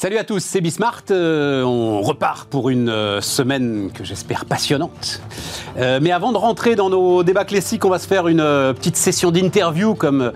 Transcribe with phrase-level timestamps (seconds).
[0.00, 1.02] Salut à tous, c'est Bismart.
[1.10, 5.20] Euh, on repart pour une euh, semaine que j'espère passionnante.
[5.76, 8.44] Euh, mais avant de rentrer dans nos débats classiques, on va se faire une
[8.76, 10.30] petite session d'interview comme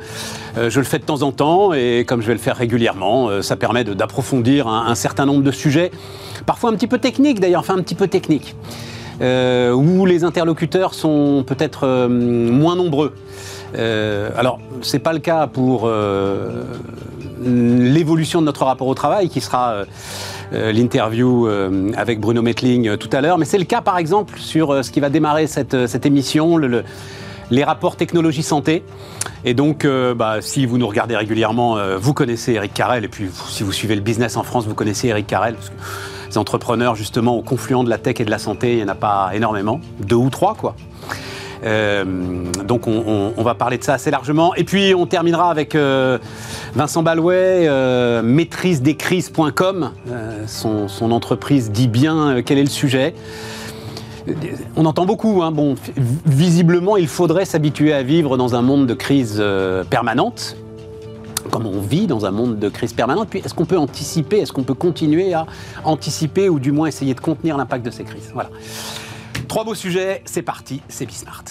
[0.57, 3.41] je le fais de temps en temps et comme je vais le faire régulièrement.
[3.41, 5.93] ça permet d'approfondir un, certain nombre de sujets,
[6.45, 8.57] parfois un petit peu techniques d'ailleurs, enfin un petit peu techniques,
[9.21, 13.15] où les interlocuteurs sont peut-être moins nombreux.
[13.77, 15.89] alors, c'est pas le cas pour
[17.45, 19.85] l'évolution de notre rapport au travail, qui sera euh,
[20.53, 23.39] euh, l'interview euh, avec Bruno Metling tout à l'heure.
[23.39, 26.85] Mais c'est le cas, par exemple, sur ce qui va démarrer cette, cette émission, le,
[27.51, 28.83] les rapports technologie santé.
[29.45, 33.05] Et donc, bah, si vous nous regardez régulièrement, vous connaissez Eric Carrel.
[33.05, 35.55] Et puis, si vous suivez le business en France, vous connaissez Eric Carrel.
[35.55, 35.75] Parce que
[36.31, 38.89] les entrepreneurs, justement, au confluent de la tech et de la santé, il n'y en
[38.89, 39.81] a pas énormément.
[40.01, 40.77] Deux ou trois, quoi.
[41.65, 42.05] Euh,
[42.67, 44.55] donc on, va parler de ça assez largement.
[44.55, 46.19] Et puis on terminera avec euh,
[46.75, 49.91] Vincent Balouet, euh, maîtrisedescrises.com.
[50.47, 53.15] Son, son, entreprise dit bien quel est le sujet.
[54.77, 55.51] On entend beaucoup, hein.
[55.51, 55.75] bon,
[56.25, 59.43] visiblement il faudrait s'habituer à vivre dans un monde de crise
[59.91, 60.57] permanente,
[61.51, 63.29] comme on vit dans un monde de crise permanente.
[63.29, 65.47] Puis est-ce qu'on peut anticiper, est-ce qu'on peut continuer à
[65.85, 68.31] anticiper ou du moins essayer de contenir l'impact de ces crises?
[68.33, 68.51] Voilà.
[69.53, 71.45] Trois beaux sujets, c'est parti, c'est Bismart.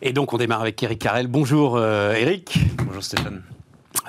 [0.00, 1.26] Et donc on démarre avec Eric Carrel.
[1.26, 2.60] Bonjour euh, Eric.
[2.82, 3.42] Bonjour Stéphane.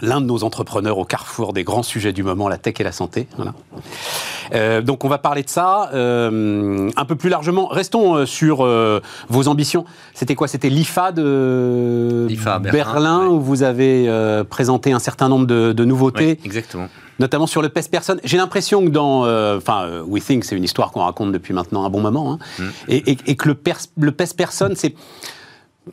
[0.02, 2.92] L'un de nos entrepreneurs au carrefour des grands sujets du moment, la tech et la
[2.92, 3.28] santé.
[4.53, 7.67] Euh, donc on va parler de ça euh, un peu plus largement.
[7.67, 8.67] Restons sur
[9.30, 9.86] vos ambitions.
[10.14, 10.47] C'était quoi?
[10.47, 12.27] C'était l'IFA de
[12.72, 14.09] Berlin, où vous avez
[14.50, 16.39] présenté un certain nombre de, nouveautés.
[16.44, 16.88] exactement
[17.20, 18.16] notamment sur le PES Person.
[18.23, 19.25] J'ai l'impression que dans.
[19.25, 22.33] Euh, enfin, euh, We Think, c'est une histoire qu'on raconte depuis maintenant un bon moment.
[22.33, 22.39] Hein.
[22.58, 22.64] Mm.
[22.88, 23.58] et, que le,
[23.98, 24.73] le PES Person,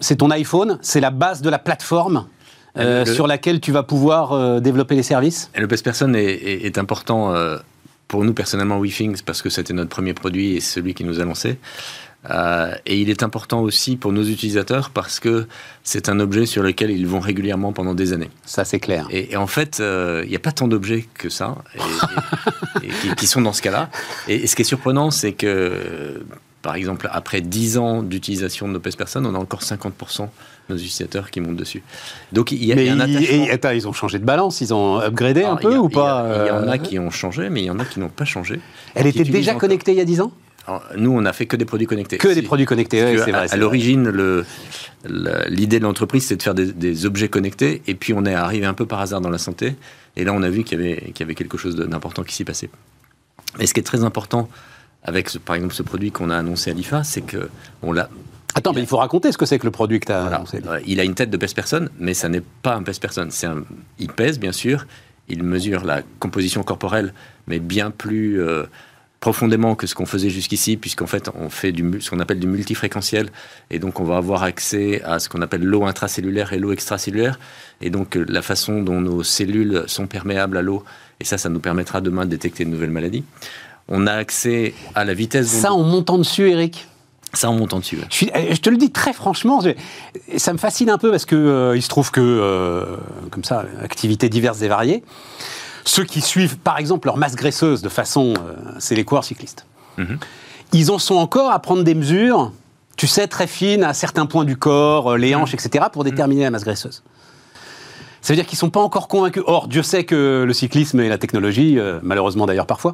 [0.00, 2.26] c'est ton iPhone, c'est la base de la plateforme.
[2.76, 5.50] Euh, sur laquelle tu vas pouvoir développer les services?
[5.54, 7.34] Et Le PES Person est, est important
[8.08, 11.24] pour nous personnellement, WeThings, parce que c'était notre premier produit et celui qui nous a
[11.24, 11.58] lancé.
[12.30, 15.46] Euh, et il est important aussi pour nos utilisateurs parce que
[15.84, 18.30] c'est un objet sur lequel ils vont régulièrement pendant des années.
[18.44, 19.06] Ça, c'est clair.
[19.10, 21.56] Et, en fait, euh, il n'y a pas tant d'objets que ça
[22.82, 23.90] et, qui, sont dans ce cas-là.
[24.28, 26.24] Et, ce qui est surprenant, c'est que,
[26.62, 30.28] par exemple, après 10 ans d'utilisation de nos PES Personnes, on a encore 50% de
[30.68, 31.82] nos utilisateurs qui montent dessus.
[32.32, 33.70] Donc il y a, un attachement.
[33.70, 36.68] ils ont changé de balance, ils ont upgradé un peu ou pas Il y, en
[36.68, 38.60] a euh qui ont changé, mais il y en a qui n'ont pas changé.
[38.94, 40.32] Elle était déjà connectée il y a 10 ans?
[40.96, 42.18] Nous, on a fait que des produits connectés.
[42.18, 43.46] Que des produits connectés, oui, c'est vrai.
[43.52, 44.10] À, l'origine,
[45.48, 48.74] l'idée de l'entreprise, c'est de faire des, objets connectés, et puis on est arrivé un
[48.74, 49.76] peu par hasard dans la santé,
[50.16, 52.44] et là, on a vu qu'il y avait, y avait quelque chose d'important qui s'y
[52.44, 52.70] passait.
[53.60, 54.48] Et ce qui est très important
[55.04, 57.48] avec, par exemple, ce produit qu'on a annoncé à l'IFA, c'est que
[57.82, 58.10] on l'a
[58.54, 60.62] Attends, mais il faut raconter ce que c'est que le produit que tu as annoncé.
[60.86, 63.30] Il a une tête de pèse-personne, mais ça n'est pas un pèse-personne.
[63.42, 63.64] Un...
[63.98, 64.86] Il pèse, bien sûr,
[65.28, 67.12] il mesure la composition corporelle,
[67.46, 68.64] mais bien plus euh,
[69.20, 72.46] profondément que ce qu'on faisait jusqu'ici, puisqu'en fait, on fait du, ce qu'on appelle du
[72.46, 73.28] multifréquentiel,
[73.70, 77.38] et donc on va avoir accès à ce qu'on appelle l'eau intracellulaire et l'eau extracellulaire,
[77.80, 80.82] et donc euh, la façon dont nos cellules sont perméables à l'eau,
[81.20, 83.24] et ça, ça nous permettra demain de détecter de nouvelles maladies.
[83.88, 85.48] On a accès à la vitesse...
[85.48, 86.88] Ça en montant dessus, Eric
[87.36, 87.98] ça en montant dessus.
[88.10, 89.60] Je, je, te le dis très franchement,
[90.36, 92.96] ça me fascine un peu parce que euh, il se trouve que, euh,
[93.30, 95.02] comme ça, activités diverses et variées.
[95.86, 98.34] Ceux qui suivent, par exemple, leur masse graisseuse de façon.
[98.36, 99.66] Euh, c'est les coureurs cyclistes.
[99.96, 100.18] Mhm.
[100.72, 102.52] Ils en sont encore à prendre des mesures,
[102.96, 105.60] tu sais, très fines à certains points du corps, euh, les hanches, mhm.
[105.64, 107.04] etc., pour déterminer la masse graisseuse.
[108.26, 109.44] Ça veut dire qu'ils ne sont pas encore convaincus.
[109.46, 112.92] Or, Dieu sait que le cyclisme et la technologie, euh, malheureusement d'ailleurs parfois,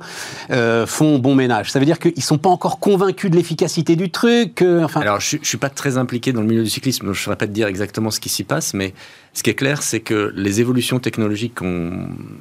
[0.51, 1.73] euh, font bon ménage.
[1.73, 4.61] Ça veut dire qu'ils ne sont pas encore convaincus de l'efficacité du truc.
[4.61, 5.01] Euh, enfin...
[5.01, 7.25] Alors, je ne suis pas très impliqué dans le milieu du cyclisme, donc je ne
[7.25, 8.93] saurais pas te dire exactement ce qui s'y passe, mais
[9.33, 11.63] ce qui est clair, c'est que les évolutions technologiques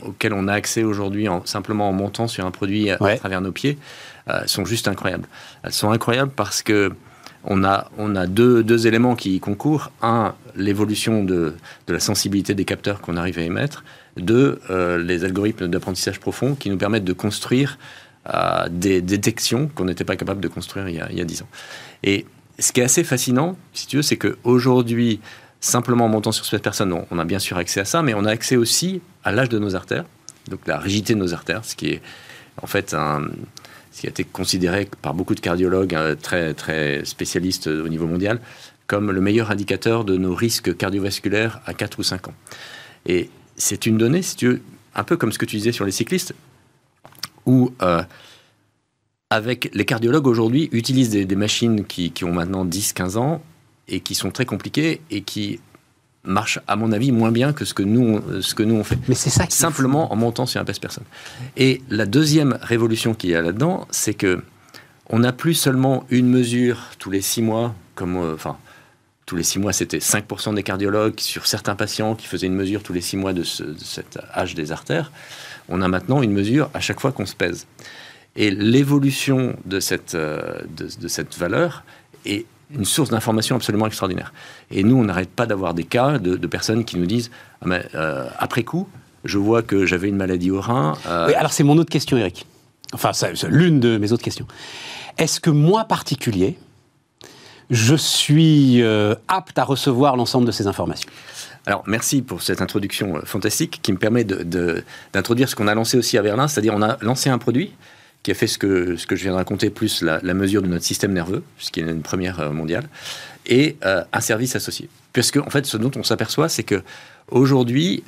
[0.06, 3.54] auxquelles on a accès aujourd'hui, en, simplement en montant sur un produit à, travers nos
[3.54, 3.78] pieds,
[4.48, 5.30] sont juste incroyables.
[5.64, 6.92] Elles sont incroyables parce que
[7.44, 9.92] on a, deux, éléments qui y concourent.
[10.02, 11.54] Un, l'évolution de,
[11.88, 13.84] la sensibilité des capteurs qu'on arrive à émettre.
[14.18, 17.78] Deux, euh, les algorithmes d'apprentissage profond qui nous permettent de construire
[18.34, 21.26] euh, des détections qu'on n'était pas capable de construire il y, a, il y a
[21.26, 21.48] 10 ans.
[22.04, 22.26] Et
[22.60, 25.20] ce qui est assez fascinant, si tu veux, c'est qu'aujourd'hui,
[25.62, 28.14] simplement en montant sur cette personne, on, on a bien sûr accès à ça, mais
[28.14, 30.06] on a accès aussi à l'âge de nos artères,
[30.50, 32.02] donc la rigidité de nos artères, ce qui est
[32.62, 33.24] en fait un,
[33.92, 38.08] ce qui a été considéré par beaucoup de cardiologues euh, très, très spécialistes au niveau
[38.08, 38.40] mondial
[38.92, 42.34] comme le meilleur indicateur de nos risques cardiovasculaires à 4 ou 5 ans.
[43.06, 44.62] Et c'est une donnée, si tu veux,
[44.96, 46.36] un peu comme ce que tu disais sur les cyclistes,
[47.46, 48.04] où euh,
[49.30, 53.42] avec les cardiologues aujourd'hui utilisent des, machines qui, qui, ont maintenant 10-15 ans
[53.88, 55.62] et qui sont très compliquées et qui
[56.24, 59.00] marche, à mon avis, moins bien que ce que nous, ce que nous on fait.
[59.08, 59.46] Mais c'est ça.
[59.50, 61.04] Simplement en montant sur un pèse personne.
[61.58, 64.42] Et la deuxième révolution qu'il y a là-dedans, c'est que
[65.10, 68.58] on n'a plus seulement une mesure tous les six mois, comme, euh, enfin,
[69.26, 72.82] tous les six mois, c'était 5% des cardiologues sur certains patients qui faisaient une mesure
[72.82, 75.12] tous les six mois de, cet âge des artères.
[75.70, 77.68] On a maintenant une mesure à chaque fois qu'on se pèse.
[78.38, 81.84] Et l'évolution de cette, euh, de cette valeur
[82.26, 84.34] est une source d'information absolument extraordinaire.
[84.70, 87.32] Et nous, on n'arrête pas d'avoir des cas de, personnes qui nous disent
[87.62, 88.88] ah, mais, euh, après coup,
[89.24, 90.98] je vois que j'avais une maladie au rein.
[91.08, 92.46] Euh, oui, alors c'est mon autre question, Eric.
[92.94, 94.48] Enfin, c'est l'une de mes autres questions.
[95.18, 96.58] Est-ce que moi, particulier,
[97.70, 101.10] je suis euh, apte à recevoir l'ensemble de ces informations?
[101.66, 106.18] Alors, merci pour cette introduction fantastique qui me permet d'introduire ce qu'on a lancé aussi
[106.18, 107.72] à Berlin, c'est-à-dire on a lancé un produit
[108.24, 110.68] qui a fait ce que, ce que je viens de raconter, plus la, mesure de
[110.68, 112.88] notre système nerveux, ce qui est une première euh, mondiale,
[113.48, 114.90] et euh, un service associé.
[115.14, 116.84] Puisque, en fait, ce dont on s'aperçoit, c'est que
[117.30, 118.04] aujourd'hui,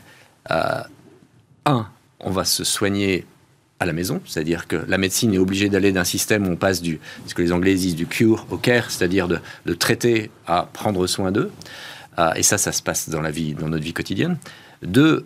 [0.51, 0.81] euh,
[1.65, 1.87] un,
[2.19, 3.25] on va se soigner
[3.79, 6.81] à la maison, c'est-à-dire que la médecine est obligée d'aller d'un système où on passe
[6.81, 10.69] du, ce que les Anglais disent, du cure au care, c'est-à-dire de, de, traiter à
[10.71, 11.51] prendre soin d'eux.
[12.35, 14.37] et ça, ça se passe dans la vie, dans notre vie quotidienne.
[14.83, 15.25] Deux,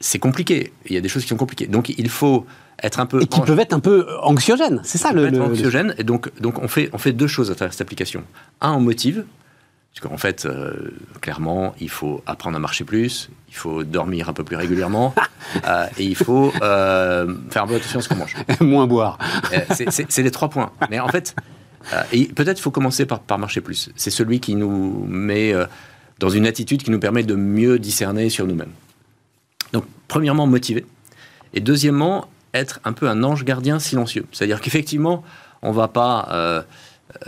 [0.00, 0.72] c'est compliqué.
[0.86, 1.66] Il y a des choses qui sont compliquées.
[1.66, 2.46] Donc, il faut
[2.82, 4.80] être un peu et qui peuvent être un peu anxiogènes.
[4.84, 5.94] C'est ça le, anxiogène.
[5.98, 8.24] Et donc, donc on fait on fait deux choses à travers cette application.
[8.60, 9.24] Un, on motive.
[9.94, 10.90] Parce qu'en fait, euh,
[11.20, 15.14] clairement, il faut apprendre à marcher plus, il faut dormir un peu plus régulièrement,
[15.68, 18.34] euh, et il faut euh, faire un peu attention à ce qu'on mange.
[18.60, 19.18] Moins boire.
[19.70, 20.72] c'est les trois points.
[20.90, 21.36] Mais en fait,
[22.10, 23.90] et peut-être faut commencer par, par marcher plus.
[23.94, 25.54] C'est celui qui nous met
[26.18, 28.72] dans une attitude qui nous permet de mieux discerner sur nous-mêmes.
[29.72, 30.86] Donc, premièrement, motiver.
[31.52, 34.24] Et deuxièmement, être un peu un ange gardien silencieux.
[34.32, 35.22] C'est-à-dire qu'effectivement,
[35.62, 36.62] on ne va pas euh,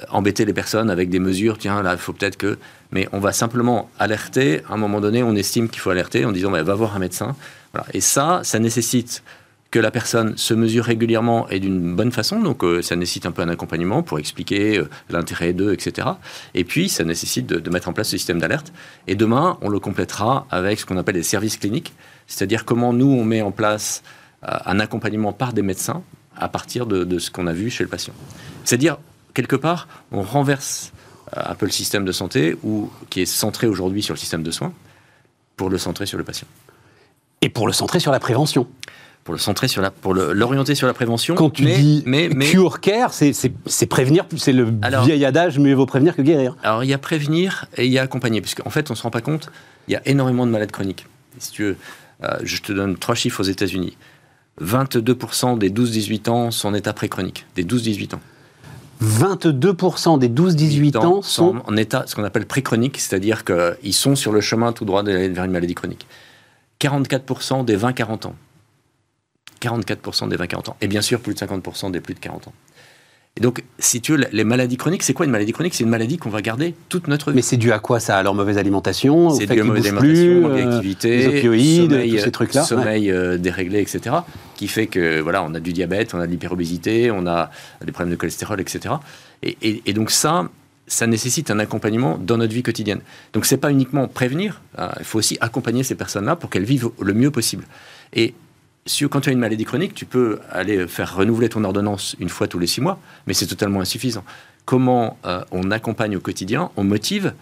[0.09, 2.59] embêter les personnes avec des mesures, tiens, là, il faut peut-être que...
[2.93, 6.33] Mais on va simplement alerter, à un moment donné, on estime qu'il faut alerter en
[6.33, 7.35] disant, bah, va voir un médecin.
[7.93, 9.23] Et ça, ça nécessite
[9.73, 12.41] que la personne se mesure régulièrement et d'une bonne façon.
[12.41, 16.09] Donc, euh, ça nécessite un peu un accompagnement pour expliquer euh, l'intérêt d'eux, etc.
[16.55, 18.73] Et puis, ça nécessite de, de mettre en place ce système d'alerte.
[19.09, 21.93] Et demain, on le complétera avec ce qu'on appelle les services cliniques,
[22.29, 24.11] c'est-à-dire comment nous, on met en place euh,
[24.43, 26.03] un accompagnement par des médecins
[26.37, 28.13] à partir de, ce qu'on a vu chez le patient.
[28.65, 28.99] C'est-à-dire,
[29.35, 30.93] quelque part, on renverse
[31.37, 34.43] euh, un peu le système de santé ou, qui est centré aujourd'hui sur le système
[34.43, 34.73] de soins
[35.57, 36.47] pour le centrer sur le patient.
[37.41, 38.67] Et pour le centrer sur la prévention
[39.25, 41.35] pour le centrer sur la, pour l'orienter sur la prévention.
[41.35, 44.73] Quand tu dis mais, cure care, c'est prévenir, c'est le
[45.05, 46.57] vieil adage, mieux vaut prévenir que guérir.
[46.63, 49.03] Alors il y a prévenir et il y a accompagner, puisqu'en fait on ne se
[49.03, 49.51] rend pas compte,
[49.89, 51.07] il y a énormément de malades chroniques.
[51.39, 51.77] Si tu veux,
[52.23, 53.97] euh, je te donne trois chiffres aux États-Unis.
[54.63, 58.21] 22% des 12-18 ans sont en état préchronique, des 12-18 ans.
[59.03, 64.33] 22% des 12-18 ans sont en état, ce qu'on appelle préchronique, c'est-à-dire qu'ils sont sur
[64.33, 66.07] le chemin tout droit vers une maladie chronique.
[66.81, 68.35] 44% des 20-40 ans.
[69.61, 70.77] 44% des 20-40 ans.
[70.81, 72.53] Et bien sûr, plus de 50% des plus de 40 ans.
[73.39, 75.75] Et donc, si tu veux, les maladies chroniques, c'est quoi une maladie chronique?
[75.75, 77.37] C'est une maladie qu'on va garder toute notre vie.
[77.37, 78.17] Mais c'est dû à quoi ça?
[78.17, 79.29] À leur mauvaise alimentation?
[79.29, 82.65] C'est dû à mauvaise alimentation, mauvaise euh, activité, les opioïdes, sommeil, tous ces trucs-là.
[82.65, 84.17] Sommeil euh, déréglé, etc.
[84.55, 87.51] Qui fait que, voilà, on a du diabète, on a de l'hyperobésité, on a
[87.85, 88.95] des problèmes de cholestérol, etc.
[89.43, 90.49] Et, donc ça,
[90.87, 93.01] ça nécessite un accompagnement dans notre vie quotidienne.
[93.35, 96.89] Donc c'est pas uniquement prévenir, hein, il faut aussi accompagner ces personnes-là pour qu'elles vivent
[97.03, 97.65] le mieux possible.
[98.15, 98.33] Et
[99.11, 102.47] quand tu as une maladie chronique, tu peux aller faire renouveler ton ordonnance une fois
[102.47, 104.25] tous les six mois, mais c'est totalement insuffisant.
[104.65, 107.35] Comment euh, on accompagne au quotidien, on motive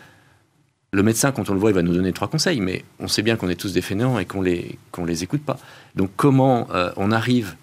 [0.92, 3.22] le médecin, quand on le voit, il va nous donner trois conseils, mais on sait
[3.22, 5.58] bien qu'on est tous des fainéants et qu'on les, les écoute pas.
[5.96, 7.56] Donc, comment euh, on arrive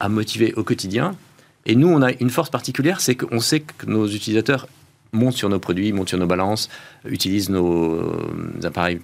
[0.00, 1.16] à motiver au quotidien?
[1.64, 4.68] Et nous, on a une force particulière, c'est qu'on sait que nos utilisateurs
[5.12, 6.68] montent sur nos produits, montent sur nos balances,
[7.06, 9.00] utilisent nos euh, appareils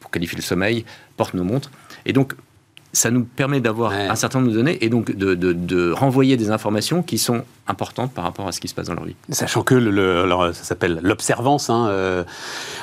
[0.00, 0.84] pour qualifier le sommeil,
[1.16, 1.70] portent nos montres.
[2.04, 2.34] Et donc,
[2.94, 7.02] ça nous permet d'avoir un certain nombre de données et donc de, renvoyer des informations
[7.02, 9.16] qui sont importantes par rapport à ce qui se passe dans leur vie.
[9.30, 12.24] Sachant que le, alors, ça s'appelle l'observance hein, euh,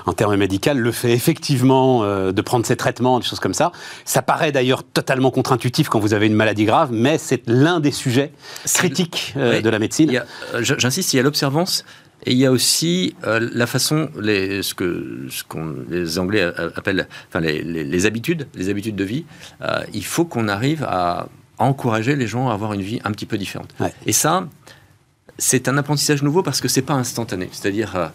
[0.05, 3.71] en termes médicaux, le fait effectivement euh, de prendre ces traitements, des choses comme ça.
[4.05, 7.91] Ça paraît d'ailleurs totalement contre-intuitif quand vous avez une maladie grave, mais c'est l'un des
[7.91, 8.31] sujets
[8.73, 10.23] critiques euh, de la médecine.
[10.59, 11.85] J'insiste, il y a l'observance
[12.25, 15.43] et il y a aussi euh, la façon, les, ce que ce
[15.89, 16.43] les Anglais
[16.75, 19.25] appellent, enfin les, les, habitudes, les habitudes de vie.
[19.61, 23.25] Euh, il faut qu'on arrive à, encourager les gens à avoir une vie un petit
[23.25, 23.73] peu différente.
[24.05, 24.47] Et ça,
[25.37, 27.49] c'est un apprentissage nouveau parce que c'est pas instantané.
[27.51, 28.07] C'est-à-dire, euh,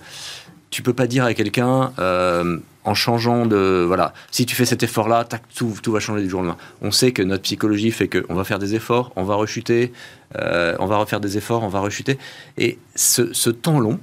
[0.70, 4.82] tu peux pas dire à quelqu'un euh, en changeant de voilà, si tu fais cet
[4.82, 6.58] effort-là, tout, tout va changer du jour au lendemain.
[6.82, 9.92] On sait que notre psychologie fait qu'on va faire des efforts, on va rechuter,
[10.36, 12.18] euh, on va refaire des efforts, on va rechuter,
[12.58, 13.98] et ce, ce temps long,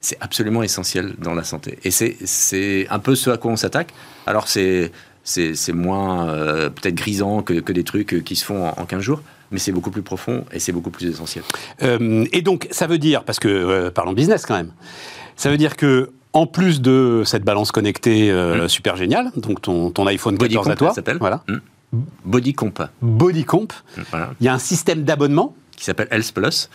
[0.00, 1.78] c'est absolument essentiel dans la santé.
[1.84, 3.92] Et c'est un peu ce à quoi on s'attaque.
[4.26, 4.92] Alors c'est
[5.72, 9.22] moins euh, peut-être grisant que, que, des trucs qui se font en, en 15 jours,
[9.50, 11.44] mais c'est beaucoup plus profond et c'est beaucoup plus essentiel.
[11.82, 14.72] Euh, et donc, ça veut dire, parce que, euh, parlons business quand même,
[15.36, 18.68] ça veut dire que en plus de cette balance connectée euh, mm.
[18.68, 21.18] super géniale, donc ton, ton iPhone Body 14 à toi, s'appelle.
[21.18, 21.42] voilà.
[21.48, 21.56] Mm.
[21.92, 22.82] Body Comp.
[23.02, 23.72] Body Comp.
[23.72, 24.30] Mm, voilà.
[24.40, 26.68] Il y a un système d'abonnement qui s'appelle Health Plus.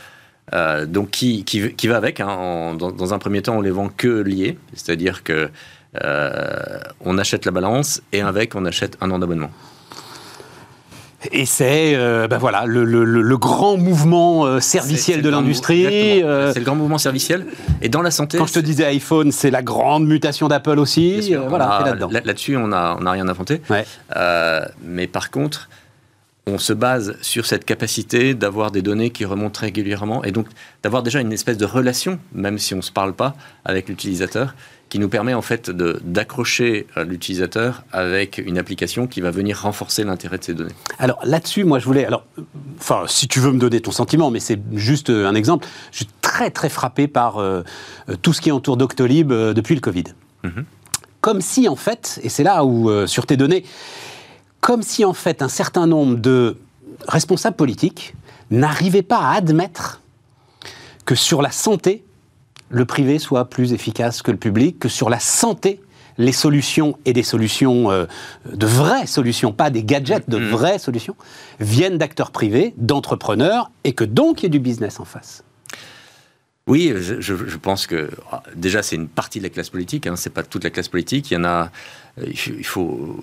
[0.53, 2.19] Euh, donc qui, qui, qui, va avec.
[2.19, 5.49] Hein, en, dans, dans, un premier temps, on les vend que liés, c'est-à-dire que
[6.03, 9.51] euh, on achète la balance et avec on achète un an d'abonnement.
[11.31, 16.21] Et c'est euh, ben voilà, le, le, le, grand mouvement euh, serviciel de l'industrie.
[16.23, 16.51] Euh...
[16.53, 17.45] C'est le grand mouvement serviciel.
[17.81, 18.37] Et dans la santé.
[18.37, 21.33] Quand je te disais iPhone, c'est la grande mutation d'Apple aussi.
[21.33, 22.09] Euh, voilà, là-dedans.
[22.11, 23.61] Là-dessus, on n'a on a rien inventé.
[23.69, 23.85] Ouais.
[24.83, 25.69] Mais par contre,
[26.45, 30.47] on se base sur cette capacité d'avoir des données qui remontent régulièrement et donc
[30.83, 34.53] d'avoir déjà une espèce de relation, même si on ne se parle pas, avec l'utilisateur
[34.93, 40.37] qui nous permet en fait d'accrocher l'utilisateur avec une application qui va venir renforcer l'intérêt
[40.37, 40.75] de ces données.
[40.99, 42.25] Alors là-dessus, moi je voulais, alors,
[42.77, 46.09] enfin, si tu veux me donner ton sentiment, mais c'est juste un exemple, je suis
[46.21, 47.63] très très frappé par euh,
[48.21, 50.03] tout ce qui entoure Doctolib euh, depuis le Covid.
[50.43, 50.63] Mm -hmm.
[51.21, 53.63] Comme si en fait, et c'est là où euh, sur tes données,
[54.59, 56.55] comme si en fait un certain nombre de
[57.07, 58.13] responsables politiques
[58.51, 60.01] n'arrivaient pas à admettre
[61.07, 62.03] que sur la santé,
[62.73, 65.79] le privé soit plus efficace que le public, que sur la santé,
[66.17, 68.05] les solutions et des solutions, euh,
[68.51, 71.15] de vraies solutions, pas des gadgets, de vraies solutions,
[71.59, 75.43] viennent d'acteurs privés, d'entrepreneurs, et que donc il y ait du business en face.
[76.65, 78.09] Oui, je, je pense que
[78.55, 81.29] déjà c'est une partie de la classe politique, hein, c'est pas toute la classe politique.
[81.29, 81.71] Il y en a,
[82.25, 83.17] il faut.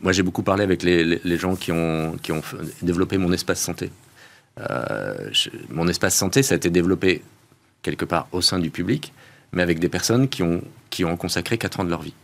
[0.00, 2.42] Moi j'ai beaucoup parlé avec les, les, les, gens qui ont, qui ont
[2.82, 3.90] développé mon espace santé.
[4.58, 7.22] Euh, je, mon espace santé, ça a été développé
[7.86, 9.12] quelque part au sein du public,
[9.52, 12.14] mais avec des personnes qui ont, qui ont consacré 4 ans de leur vie.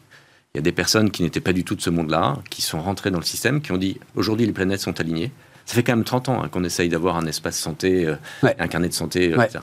[0.52, 2.83] Il y a des personnes qui n'étaient pas du tout de ce monde-là, qui sont
[2.83, 5.31] rentrées dans le système, qui ont dit aujourd'hui les planètes sont alignées.
[5.64, 8.57] Ça fait quand même 30 ans hein, qu'on essaye d'avoir un espace santé, euh, ouais.
[8.59, 9.45] un carnet de santé, euh, ouais.
[9.47, 9.61] etc.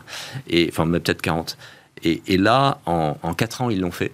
[0.48, 1.58] Et, enfin, peut-être 40.
[2.04, 4.14] Et, et, là, en, en 4 ans, ils l'ont fait.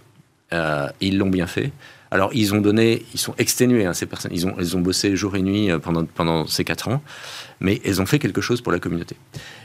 [0.54, 1.72] Euh, ils l'ont bien fait.
[2.16, 4.32] Alors, ils ont donné, ils sont exténués, hein, ces personnes.
[4.34, 7.02] Ils ont, ils ont bossé jour et nuit pendant, pendant ces 4 ans,
[7.60, 9.18] mais elles ont fait quelque chose pour la communauté.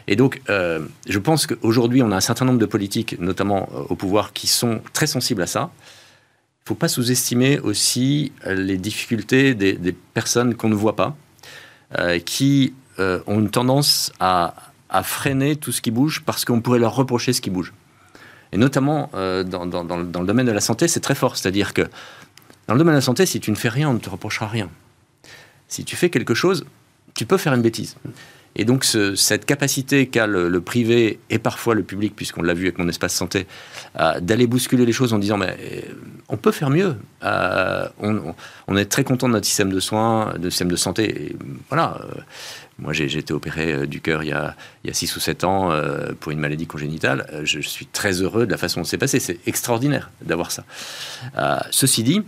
[0.09, 3.95] Et donc, euh, je pense qu'aujourd'hui, on a un certain nombre de politiques, notamment au
[3.95, 5.71] pouvoir, qui sont très sensibles à ça.
[5.79, 11.17] Il ne faut pas sous-estimer aussi les difficultés des, personnes qu'on ne voit pas,
[12.01, 14.55] euh, qui euh, ont une tendance à,
[15.05, 17.73] freiner tout ce qui bouge parce qu'on pourrait leur reprocher ce qui bouge.
[18.51, 21.37] Et notamment euh, dans, dans, dans, le domaine de la santé, c'est très fort.
[21.37, 21.83] C'est-à-dire que
[22.71, 24.47] dans le domaine de la santé, si tu ne fais rien, on ne te reprochera
[24.47, 24.71] rien.
[25.67, 26.65] Si tu fais quelque chose,
[27.15, 27.97] tu peux faire une bêtise.
[28.55, 32.67] Et donc, ce, cette capacité qu'a le, privé et parfois le public, puisqu'on l'a vu
[32.67, 33.49] avec mon espace santé,
[33.99, 35.81] euh, d'aller bousculer les choses en disant mais euh,
[36.29, 36.95] on peut faire mieux.
[37.25, 37.89] Euh,
[38.69, 41.35] on, est très content de notre système de soins, de système de santé.
[41.71, 42.01] Voilà.
[42.79, 45.43] moi, j'ai été opéré du cœur il y a, il y a 6 ou 7
[45.43, 45.73] ans
[46.21, 47.27] pour une maladie congénitale.
[47.43, 49.19] Je suis très heureux de la façon dont c'est passé.
[49.19, 50.65] C'est extraordinaire d'avoir ça.
[51.73, 52.23] ceci dit,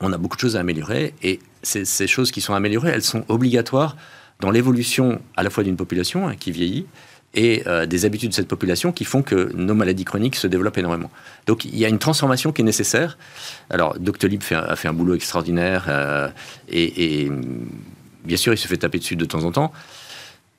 [0.00, 3.02] on a beaucoup de choses à améliorer et ces, ces choses qui sont améliorées, elles
[3.02, 3.96] sont obligatoires
[4.40, 6.86] dans l'évolution à la fois d'une population hein, qui vieillit
[7.34, 10.78] et euh, des habitudes de cette population qui font que nos maladies chroniques se développent
[10.78, 11.10] énormément.
[11.46, 13.18] Donc il y a une transformation qui est nécessaire.
[13.70, 16.28] Alors Doctolib fait, a fait un boulot extraordinaire euh,
[16.68, 17.30] et, et,
[18.24, 19.72] bien sûr il se fait taper dessus de temps en temps.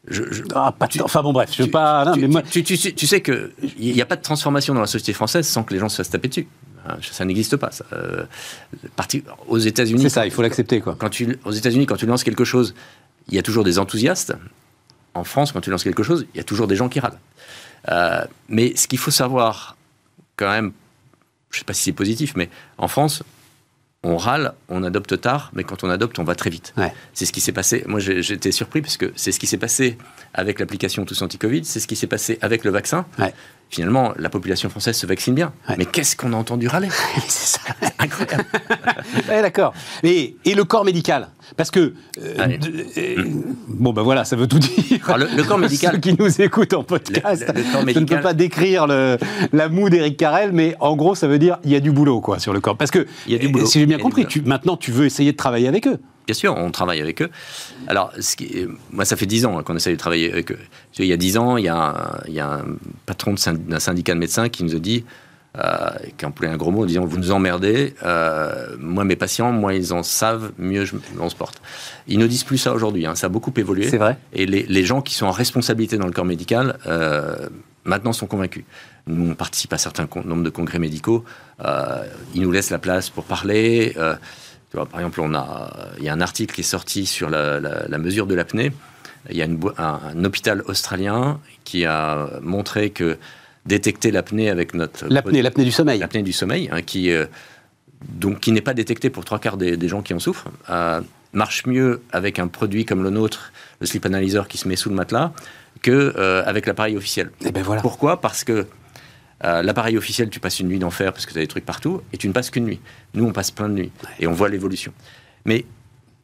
[0.07, 2.05] Je, je, ah, pas tu, enfin bon bref, je veux pas.
[2.05, 2.41] Non, tu, mais moi...
[2.41, 5.73] tu, tu, sais qu'il n'y a pas de transformation dans la société française sans que
[5.73, 6.47] les gens se fassent taper dessus.
[7.01, 7.71] Ça n'existe pas.
[7.71, 7.85] Ça.
[7.93, 8.23] Euh,
[8.95, 10.01] parti, aux États-Unis.
[10.03, 10.81] C'est ça, il faut l'accepter.
[10.81, 10.95] Quoi.
[10.97, 12.73] Quand tu, aux États-Unis, quand tu lances quelque chose,
[13.27, 14.33] il y a toujours des enthousiastes.
[15.13, 17.19] En France, quand tu lances quelque chose, il y a toujours des gens qui râlent.
[17.89, 19.77] Euh, mais ce qu'il faut savoir,
[20.35, 20.71] quand même,
[21.49, 23.23] je ne sais pas si c'est positif, mais en France,
[24.03, 26.73] on râle, on adopte tard, mais quand on adopte, on va très vite.
[26.77, 26.93] Ouais.
[27.13, 27.83] C'est ce qui s'est passé.
[27.87, 29.97] Moi, j'étais surpris parce que c'est ce qui s'est passé
[30.33, 33.05] avec l'application Tous Anti-Covid, c'est ce qui s'est passé avec le vaccin.
[33.17, 33.33] Ouais.
[33.69, 35.53] Finalement, la population française se vaccine bien.
[35.67, 35.75] Ouais.
[35.77, 36.89] Mais qu'est-ce qu'on a entendu râler?
[37.27, 37.61] C'est ça.
[37.99, 38.45] incroyable.
[39.29, 39.73] ouais, D'accord.
[40.01, 41.29] Et, et, le corps médical?
[41.57, 41.93] Parce que.
[42.21, 42.57] Euh,
[42.97, 43.23] euh,
[43.67, 44.99] bon, ben voilà, ça veut tout dire.
[45.07, 45.93] Alors, le, le, corps médical.
[45.93, 47.93] Ceux qui nous écoutent en podcast, le, le corps médical...
[47.93, 51.57] je ne peux pas décrire la moue d'Éric Carrel, mais en gros, ça veut dire
[51.63, 52.77] il y a du boulot quoi, sur le corps.
[52.77, 53.65] Parce que, il y a du boulot.
[53.65, 55.99] si j'ai bien compris, tu, maintenant, tu veux essayer de travailler avec eux.
[56.29, 57.29] Bien sûr, on travaille avec eux.
[57.87, 60.59] Alors, ce qui, moi, ça fait dix ans qu'on essaie de travailler avec eux.
[60.99, 62.65] Il y a dix ans, il y a un, il y a un
[63.07, 65.05] patron d'un syndicat de médecins qui nous a dit
[65.57, 69.51] euh, qui emploie un gros mot en disant vous nous emmerdez, euh, moi mes patients,
[69.51, 71.59] moi ils en savent, mieux je, on se porte.
[72.07, 73.89] Ils ne disent plus ça aujourd'hui, hein, ça a beaucoup évolué.
[73.89, 74.17] C'est vrai.
[74.31, 77.49] Et les, les, gens qui sont en responsabilité dans le corps médical, euh,
[77.83, 78.63] maintenant sont convaincus.
[79.07, 81.25] Nous, on participe à certains nombres de congrès médicaux,
[81.65, 82.03] euh,
[82.35, 83.93] ils nous laissent la place pour parler.
[83.95, 87.31] Tu vois, par exemple, on a, il y a un article qui est sorti sur
[87.31, 88.71] la, la, la mesure de l'apnée.
[89.31, 93.17] Il y a une, un, un, hôpital australien qui a montré que
[93.69, 95.07] détecter l'apnée avec notre...
[95.07, 95.99] L'apnée, l'apnée du sommeil.
[95.99, 97.25] L'apnée du sommeil, hein, qui, euh,
[98.01, 100.99] donc, qui n'est pas détectée pour trois quarts des, des gens qui en souffrent, euh,
[101.31, 104.89] marche mieux avec un produit comme le nôtre, le sleep analyzer qui se met sous
[104.89, 105.31] le matelas,
[105.81, 107.31] que euh, avec l'appareil officiel.
[107.45, 107.81] Et ben voilà.
[107.81, 108.19] Pourquoi?
[108.19, 108.67] Parce que
[109.45, 112.01] euh, l'appareil officiel, tu passes une nuit d'enfer parce que tu as des trucs partout,
[112.11, 112.79] et tu ne passes qu'une nuit.
[113.13, 114.91] Nous, on passe plein de nuits, et on voit l'évolution.
[115.45, 115.65] Mais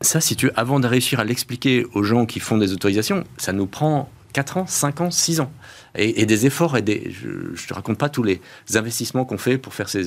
[0.01, 3.53] ça, si tu, avant de réussir à l'expliquer aux gens qui font des autorisations, ça
[3.53, 5.51] nous prend 4 ans, 5 ans, 6 ans.
[5.97, 7.11] Et, des efforts et des.
[7.11, 8.41] Je ne te raconte pas tous les
[8.73, 10.03] investissements qu'on fait pour, faire ces,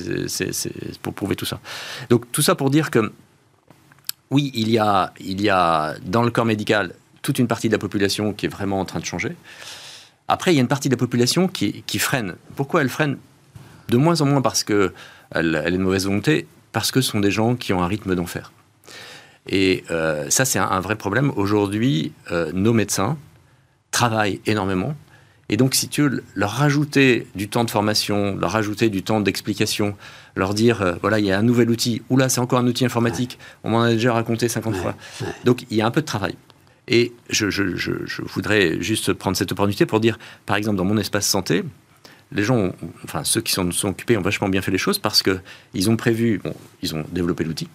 [1.01, 1.59] pour prouver tout ça.
[2.09, 3.11] Donc, tout ça pour dire que,
[4.29, 7.73] oui, il y, a, il y a dans le corps médical toute une partie de
[7.73, 9.35] la population qui est vraiment en train de changer.
[10.27, 12.35] Après, il y a une partie de la population qui, qui freine.
[12.55, 13.17] Pourquoi elle freine?
[13.89, 14.93] De moins en moins parce qu'elle
[15.31, 18.13] elle est de mauvaise volonté, parce que ce sont des gens qui ont un rythme
[18.13, 18.51] d'enfer.
[19.47, 21.31] Et euh, ça, c'est un, un, vrai problème.
[21.35, 23.17] Aujourd'hui, euh, nos médecins
[23.89, 24.95] travaillent énormément.
[25.49, 29.19] Et donc, si tu veux leur rajouter du temps de formation, leur rajouter du temps
[29.19, 29.95] d'explication,
[30.35, 32.67] leur dire, euh, voilà, il y a un nouvel outil, ou là, c'est encore un
[32.67, 33.57] outil informatique, ouais.
[33.63, 34.79] on m'en a déjà raconté 50 ouais.
[34.79, 34.95] fois.
[35.21, 35.27] Ouais.
[35.45, 36.35] Donc, il y a un peu de travail.
[36.87, 40.85] Et je, je, je, je, voudrais juste prendre cette opportunité pour dire, par exemple, dans
[40.85, 41.63] mon espace santé,
[42.31, 44.99] les gens, ont, enfin ceux qui s'en sont occupés ont vachement bien fait les choses
[44.99, 45.39] parce que
[45.73, 47.67] ils ont prévu, bon, ils ont développé l'outil,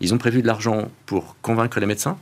[0.00, 2.18] ils ont prévu de l'argent pour convaincre les médecins,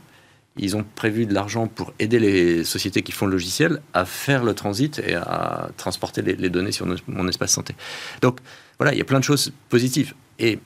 [0.57, 4.43] ils ont prévu de l'argent pour aider les sociétés qui font le logiciel à faire
[4.43, 7.75] le transit et à transporter les, les données sur nos, mon espace santé.
[8.21, 8.39] Donc
[8.79, 10.13] voilà, il y a plein de choses positives.
[10.39, 10.59] Et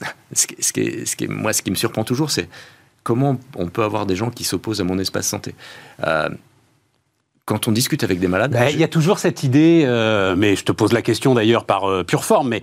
[0.32, 2.48] ce qui, ce qui est, ce qui est, moi, ce qui me surprend toujours, c'est
[3.02, 5.54] comment on peut avoir des gens qui s'opposent à mon espace santé
[6.04, 6.28] euh,
[7.46, 8.52] quand on discute avec des malades.
[8.52, 11.64] Ben, il y a toujours cette idée, euh, mais je te pose la question d'ailleurs
[11.64, 12.62] par euh, pure forme, mais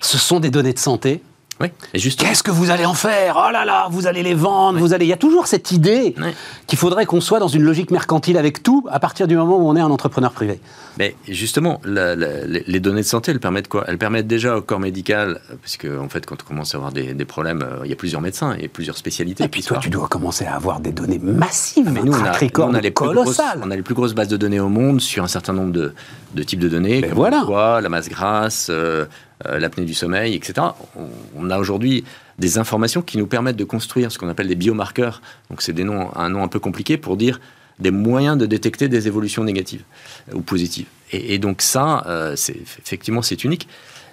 [0.00, 1.20] ce sont des données de santé.
[1.60, 1.68] Oui.
[1.92, 3.36] Qu'est-ce que vous allez en faire?
[3.36, 4.80] Oh là là, vous allez les vendre, oui.
[4.80, 5.04] vous allez.
[5.04, 6.30] Il y a toujours cette idée oui.
[6.66, 9.68] qu'il faudrait qu'on soit dans une logique mercantile avec tout à partir du moment où
[9.68, 10.60] on est un entrepreneur privé.
[10.98, 13.84] Mais justement, la, la, les données de santé, elles permettent quoi?
[13.88, 17.14] Elles permettent déjà au corps médical, puisque en fait, quand on commence à avoir des,
[17.14, 19.44] des problèmes, euh, il y a plusieurs médecins et plusieurs spécialités.
[19.44, 21.84] Et puis toi, tu dois commencer à avoir des données massives.
[21.88, 24.14] Ah, mais nous, on a, on a les plus grosses, on a les plus grosses
[24.14, 25.92] bases de données au monde sur un certain nombre de,
[26.34, 27.00] de types de données.
[27.02, 27.42] Mais voilà.
[27.46, 28.68] Quoi, la masse grasse.
[28.70, 29.04] Euh,
[29.44, 30.66] l'apnée du sommeil, etc.
[31.36, 32.04] On, a aujourd'hui
[32.38, 35.22] des informations qui nous permettent de construire ce qu'on appelle des biomarqueurs.
[35.48, 37.40] Donc c'est un nom un peu compliqué pour dire
[37.78, 39.82] des moyens de détecter des évolutions négatives
[40.34, 40.86] ou positives.
[41.12, 43.66] Et, donc ça, euh, effectivement, c'est unique.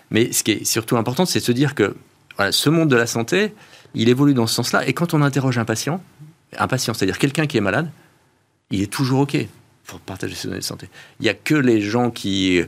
[0.09, 1.95] Mais ce qui est surtout important, c'est de se dire que
[2.51, 3.53] ce monde de la santé,
[3.93, 4.87] il évolue dans ce sens-là.
[4.87, 6.01] Et quand on interroge un patient,
[6.57, 7.89] un patient, c'est-à-dire quelqu'un qui est malade,
[8.71, 9.37] il est toujours OK
[9.87, 10.89] pour partager ses données de santé.
[11.19, 12.61] Il n'y a que les gens qui,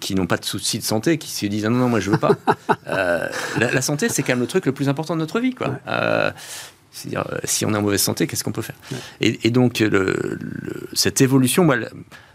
[0.00, 2.10] qui n'ont pas de soucis de santé qui se disent ah non, non, moi je
[2.10, 2.32] veux pas.
[2.88, 5.54] euh, la, la, santé, c'est quand même le truc le plus important de notre vie.
[5.54, 5.68] Quoi.
[5.68, 5.76] Ouais.
[5.86, 6.30] Euh,
[6.90, 8.76] c'est-à-dire, si on est en mauvaise santé, qu'est-ce qu'on peut faire?
[8.90, 8.98] Ouais.
[9.20, 11.76] et, et, donc, le, le, cette évolution, moi,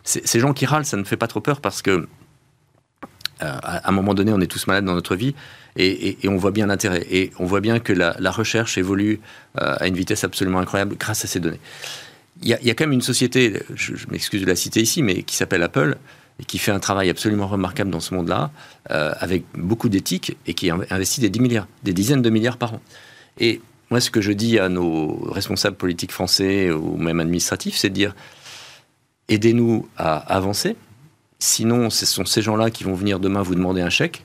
[0.04, 3.92] ces gens qui râlent, ça ne fait pas trop peur parce que euh, à un
[3.92, 5.34] moment donné, on est tous malades dans notre vie
[5.78, 7.08] et, et, et on voit bien l'intérêt.
[7.10, 9.20] Et on voit bien que la, la recherche évolue
[9.60, 11.60] euh, à une vitesse absolument incroyable grâce à ces données
[12.42, 15.36] il y, a, quand même une société, je, m'excuse de la citer ici, mais qui
[15.36, 15.98] s'appelle Apple
[16.40, 18.50] et qui fait un travail absolument remarquable dans ce monde-là,
[18.90, 22.74] euh, avec beaucoup d'éthique et qui investit des 10 milliards, des dizaines de milliards par
[22.74, 22.82] an.
[23.40, 27.90] Et moi, ce que je dis à nos responsables politiques français ou même administratifs, c'est
[27.90, 28.16] de dire
[29.28, 30.76] aidez-nous à avancer.
[31.38, 34.24] Sinon, ce sont ces gens-là qui vont venir demain vous demander un chèque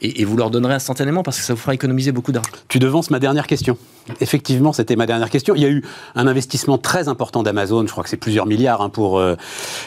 [0.00, 2.50] et, et, vous leur donnerez instantanément parce que ça vous fera économiser beaucoup d'argent.
[2.68, 3.76] Tu devances ma dernière question.
[4.20, 5.54] Effectivement, c'était ma dernière question.
[5.54, 5.84] Il y a eu
[6.14, 9.36] un investissement très important d'Amazon, je crois que c'est plusieurs milliards hein, pour euh,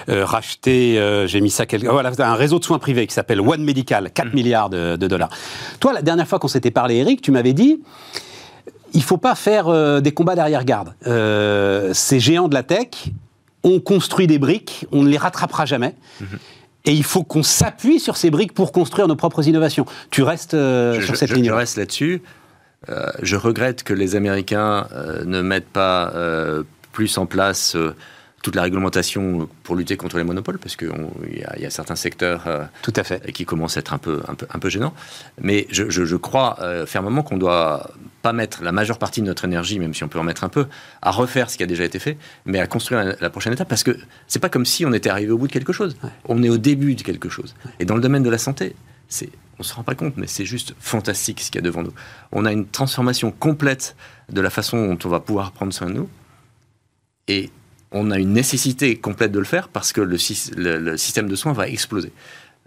[0.10, 1.88] euh, racheter, euh, j'ai mis ça quelque...
[1.88, 4.36] voilà, un réseau de soins privés qui s'appelle One Medical, 4 mmh.
[4.36, 5.30] milliards de, de, dollars.
[5.80, 7.80] Toi, la dernière fois qu'on s'était parlé, Eric, tu m'avais dit
[8.94, 10.94] il ne faut pas faire euh, des combats d'arrière-garde.
[11.08, 13.10] Euh, ces géants de la tech
[13.64, 15.96] ont construit des briques, on ne les rattrapera jamais.
[16.20, 16.26] Mmh.
[16.86, 19.86] Et il faut qu'on s'appuie sur ces briques pour construire nos propres innovations.
[20.10, 21.46] Tu restes euh, je, sur cette je, ligne.
[21.46, 22.22] Je reste là-dessus.
[22.90, 26.14] Euh, je regrette que les Américains euh, ne mettent pas
[26.92, 27.78] plus en place
[28.42, 30.92] toute la réglementation pour lutter contre les monopoles, parce qu'il
[31.32, 33.32] y, y, a certains secteurs euh, Tout à fait.
[33.32, 34.94] qui commencent à être un peu, un peu, un peu gênants.
[35.42, 39.28] Mais je, je, je crois euh, fermement qu'on doit pas mettre la majeure partie de
[39.28, 40.68] notre énergie, même si on peut en mettre un peu,
[41.02, 43.70] à refaire ce qui a déjà été fait, mais à construire la, la prochaine étape,
[43.70, 45.96] parce que c'est pas comme si on était arrivé au bout de quelque chose.
[46.04, 46.10] Ouais.
[46.26, 47.56] On est au début de quelque chose.
[47.66, 47.72] Ouais.
[47.80, 48.76] Et dans le domaine de la santé,
[49.08, 51.84] c'est on se rend pas compte, mais c'est juste fantastique ce qu'il y a devant
[51.84, 51.94] nous.
[52.32, 53.96] On a une transformation complète
[54.30, 56.10] de la façon dont on va pouvoir prendre soin de nous.
[57.28, 57.52] Et
[57.92, 61.68] on a une nécessité complète de le faire parce que le, système de soins va
[61.68, 62.12] exploser.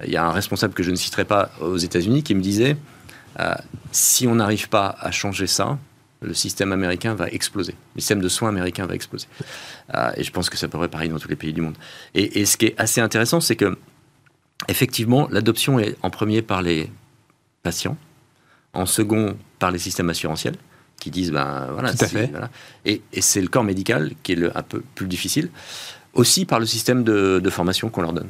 [0.04, 2.76] Il y a un responsable que je ne citerai pas aux États-Unis qui me disait
[3.40, 3.54] euh,
[3.92, 5.78] si on n'arrive pas à changer ça,
[6.20, 7.74] le système américain va exploser.
[7.94, 9.26] Le système de soins américain va exploser.
[9.94, 11.76] Euh, et je pense que ça être pareil dans tous les pays du monde.
[12.14, 13.76] Et, ce qui est assez intéressant, c'est que,
[14.68, 16.90] effectivement, l'adoption est en premier par les
[17.62, 17.96] patients,
[18.72, 20.56] en second par les systèmes assurantiels,
[21.04, 22.30] qui disent, ben voilà, Tout à fait.
[22.84, 25.50] Et, c'est le corps médical qui est le, un peu plus difficile,
[26.14, 28.28] aussi par le système de formation qu'on leur donne.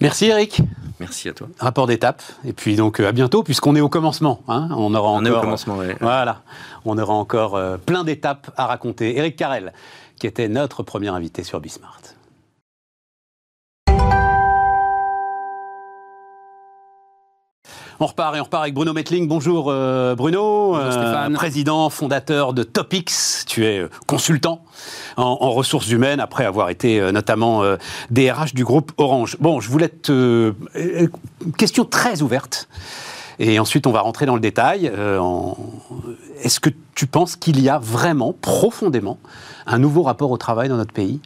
[0.00, 0.60] Merci Eric.
[1.00, 1.48] Merci à toi.
[1.58, 2.22] Rapport d'étape.
[2.44, 4.42] Et puis donc euh, à bientôt, puisqu'on est au commencement.
[4.48, 4.68] Hein.
[4.72, 5.86] On aura on est au commencement, oui.
[6.00, 6.42] Voilà.
[6.84, 9.16] On aura encore euh, plein d'étapes à raconter.
[9.16, 9.72] Eric Carrel,
[10.18, 12.00] qui était notre premier invité sur Bismart.
[17.98, 19.26] On repart et on repart avec Bruno Metling.
[19.26, 23.46] Bonjour euh, Bruno, euh, président, fondateur de Topix.
[23.46, 24.62] Tu es euh, consultant
[25.16, 27.62] en, ressources humaines après avoir été notamment
[28.10, 29.38] DRH du groupe Orange.
[29.40, 30.52] Bon, je voulais te...
[31.56, 32.68] question très ouverte.
[33.38, 34.92] Et ensuite, on va rentrer dans le détail.
[36.42, 39.18] Est-ce que tu penses qu'il y a vraiment, profondément,
[39.66, 41.20] un nouveau rapport au travail dans notre pays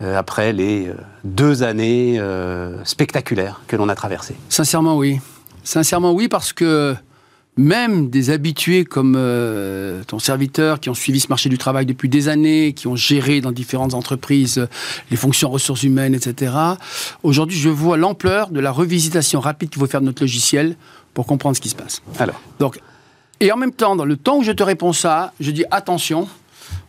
[0.00, 0.92] après les
[1.24, 2.20] deux années
[2.84, 4.36] spectaculaires que l'on a traversées?
[4.48, 5.18] Sincèrement, oui.
[5.64, 6.94] Sincèrement, oui, parce que
[7.56, 12.08] même des habitués comme euh, ton serviteur qui ont suivi ce marché du travail depuis
[12.08, 14.66] des années, qui ont géré dans différentes entreprises euh,
[15.10, 16.52] les fonctions ressources humaines, etc.
[17.22, 20.76] Aujourd'hui, je vois l'ampleur de la revisitation rapide qu'il faut faire de notre logiciel
[21.14, 22.02] pour comprendre ce qui se passe.
[22.18, 22.40] Alors.
[22.58, 22.80] Donc,
[23.40, 26.28] et en même temps, dans le temps où je te réponds ça, je dis attention.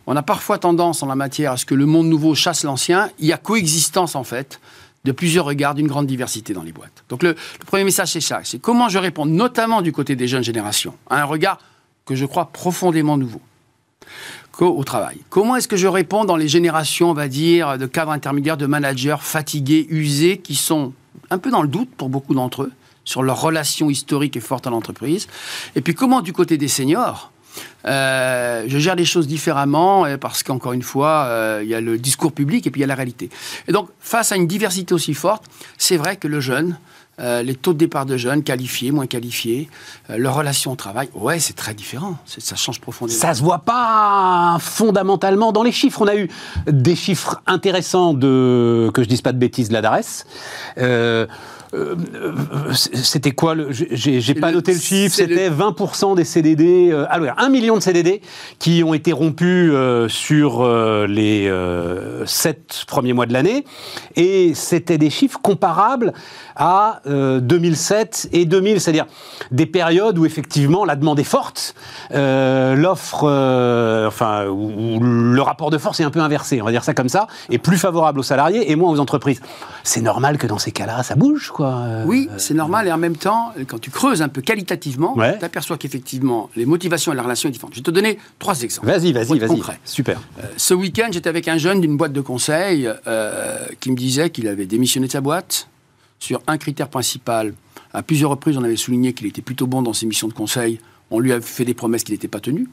[0.08, 3.10] On a parfois tendance en la matière à ce que le monde nouveau chasse l'ancien.
[3.18, 4.60] Il y a coexistence en fait
[5.06, 7.04] de plusieurs regards, d'une grande diversité dans les boîtes.
[7.08, 8.40] Donc le, premier message, c'est ça.
[8.42, 11.58] C'est comment je réponds, notamment du côté des jeunes générations, à un regard
[12.04, 13.40] que je crois profondément nouveau
[14.58, 15.18] au travail.
[15.28, 18.64] Comment est-ce que je réponds dans les générations, on va dire, de cadres intermédiaires, de
[18.64, 20.94] managers fatigués, usés, qui sont
[21.28, 22.72] un peu dans le doute pour beaucoup d'entre eux
[23.04, 25.28] sur leur relation historique et forte à l'entreprise?
[25.74, 27.32] Et puis comment du côté des seniors
[27.86, 31.80] euh, je gère les choses différemment euh, parce qu'encore une fois, euh, il y a
[31.80, 33.30] le discours public et puis il y a la réalité.
[33.68, 35.44] Et donc, face à une diversité aussi forte,
[35.78, 36.78] c'est vrai que le jeune,
[37.18, 39.70] les taux de départ de jeunes, qualifiés, moins qualifiés,
[40.10, 42.18] leur relation au travail, ouais, c'est très différent.
[42.26, 43.18] Ça change profondément.
[43.18, 46.02] Ça se voit pas fondamentalement dans les chiffres.
[46.02, 46.28] On a eu
[46.66, 50.00] des chiffres intéressants de, que je dise pas de bêtises, de la.
[50.76, 51.26] Euh,
[52.72, 55.14] c'était quoi le, J'ai pas noté le chiffre.
[55.14, 56.90] C'était 20% des CDD.
[56.90, 58.20] Euh, alors, 1 million de CDD
[58.58, 60.66] qui ont été rompus euh, sur
[61.06, 61.52] les
[62.24, 63.64] 7 premiers mois de l'année.
[64.16, 66.12] Et c'était des chiffres comparables
[66.56, 69.06] à 2007 et 2000, c'est-à-dire
[69.50, 71.74] des périodes où effectivement la demande est forte,
[72.10, 73.24] l'offre,
[74.06, 77.08] enfin, où, le rapport de force est un peu inversé, on va dire ça comme
[77.08, 79.40] ça, est plus favorable aux salariés et moins aux entreprises.
[79.82, 81.78] C'est normal que dans ces cas-là, ça bouge, quoi.
[81.78, 82.86] Euh, oui, c'est normal.
[82.86, 87.12] Et en même temps, quand tu creuses un peu qualitativement, tu aperçois qu'effectivement, les motivations
[87.12, 87.72] et la relation sont différentes.
[87.72, 88.86] Je vais te donner trois exemples.
[88.86, 89.62] Vas-y, vas-y, vas-y.
[89.84, 90.20] Super.
[90.38, 94.28] Euh, ce week-end, j'étais avec un jeune d'une boîte de conseil euh, qui me disait
[94.28, 95.68] qu'il avait démissionné de sa boîte
[96.18, 97.54] sur un critère principal.
[97.94, 100.78] À plusieurs reprises, on avait souligné qu'il était plutôt bon dans ses missions de conseil.
[101.10, 102.68] On lui a fait des promesses qu'il n'était pas tenues.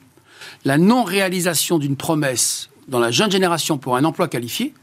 [0.65, 4.73] La non-réalisation d'une promesse dans la jeune génération pour un emploi qualifié,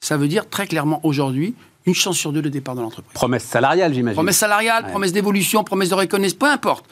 [0.00, 1.54] ça veut dire très clairement aujourd'hui
[1.88, 3.12] une chance sur deux de départ dans l'entreprise.
[3.14, 4.14] Promesse salariale, j'imagine.
[4.14, 6.84] Promesse salariale, promesse d'évolution, promesse de reconnaissance, peu importe.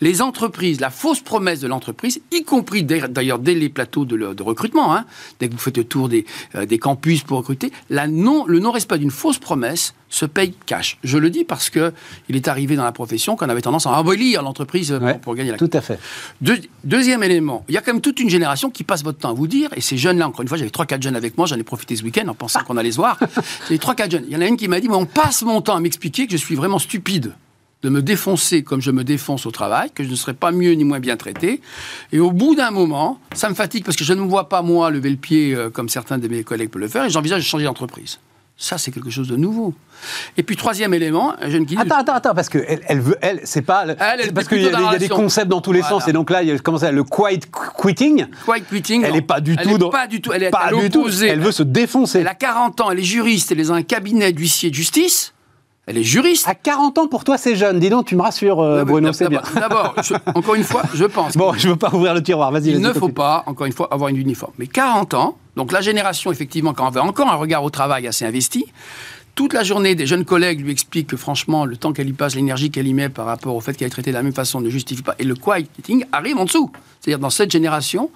[0.00, 4.94] Les entreprises, la fausse promesse de l'entreprise, y compris d'ailleurs dès les plateaux de, recrutement,
[4.94, 5.04] hein,
[5.40, 8.58] dès que vous faites le tour des, euh, des campus pour recruter, la non, le
[8.58, 10.98] non-respect d'une fausse promesse se paye cash.
[11.02, 11.92] Je le dis parce que
[12.28, 15.56] il est arrivé dans la profession qu'on avait tendance à abolir l'entreprise pour, gagner la
[15.56, 15.98] Tout à fait.
[16.84, 19.32] deuxième élément, il y a quand même toute une génération qui passe votre temps à
[19.32, 21.62] vous dire, et ces jeunes-là, encore une fois, j'avais 3-4 jeunes avec moi, j'en ai
[21.62, 23.18] profité ce week-end en pensant qu'on allait se voir.
[23.68, 24.24] J'ai 3-4 jeunes.
[24.28, 26.32] Il y en a une qui m'a dit, on passe mon temps à m'expliquer que
[26.32, 27.32] je suis vraiment stupide
[27.82, 30.72] de me défoncer comme je me défonce au travail, que je ne serai pas mieux
[30.72, 31.60] ni moins bien traité.
[32.12, 34.62] Et au bout d'un moment, ça me fatigue parce que je ne me vois pas,
[34.62, 37.40] moi, lever le pied euh, comme certains de mes collègues peuvent le faire, et j'envisage
[37.40, 38.18] de changer d'entreprise.
[38.62, 39.74] Ça, c'est quelque chose de nouveau.
[40.36, 43.62] Et puis, troisième élément, jeune qui Attends, attends, attends, parce qu'elle elle veut, elle, c'est
[43.62, 43.86] pas.
[44.32, 46.52] parce qu'il y, a des concepts dans tous les sens, et donc là, il y
[46.52, 47.40] a comment ça, le quiet
[47.76, 48.26] quitting.
[48.46, 49.02] Quiet quitting.
[49.04, 49.90] Elle n'est pas du tout.
[49.90, 50.32] pas du tout.
[50.32, 51.08] Elle est pas du tout.
[51.22, 52.20] Elle veut se défoncer.
[52.20, 55.34] Elle a 40 ans, elle est juriste, elle est dans un cabinet d'huissier de justice.
[55.86, 56.46] Elle est juriste.
[56.46, 57.80] À 40 ans, pour toi, c'est jeune.
[57.80, 59.42] Dis donc, tu me rassures, euh, Bruno, c'est bien.
[59.56, 59.96] D'abord,
[60.34, 61.36] encore une fois, je pense.
[61.36, 62.68] Bon, je ne veux pas ouvrir le tiroir, vas-y.
[62.68, 64.52] Il ne faut pas, encore une fois, avoir une uniforme.
[64.58, 68.06] Mais 40 ans, donc la génération, effectivement, quand on avait encore un regard au travail
[68.06, 68.64] assez investi,
[69.34, 72.34] toute la journée, des jeunes collègues lui expliquent que franchement, le temps qu'elle y passe,
[72.34, 74.60] l'énergie qu'elle y met par rapport au fait qu'elle est traitée de la même façon
[74.60, 75.14] ne justifie pas.
[75.18, 76.70] Et le quieting arrive en dessous.
[77.00, 78.10] C'est-à-dire dans cette génération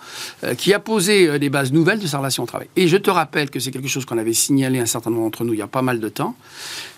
[0.44, 2.68] euh, qui a posé euh, des bases nouvelles de sa relation au travail.
[2.76, 5.44] Et je te rappelle que c'est quelque chose qu'on avait signalé un certain nombre d'entre
[5.44, 6.36] nous il y a pas mal de temps.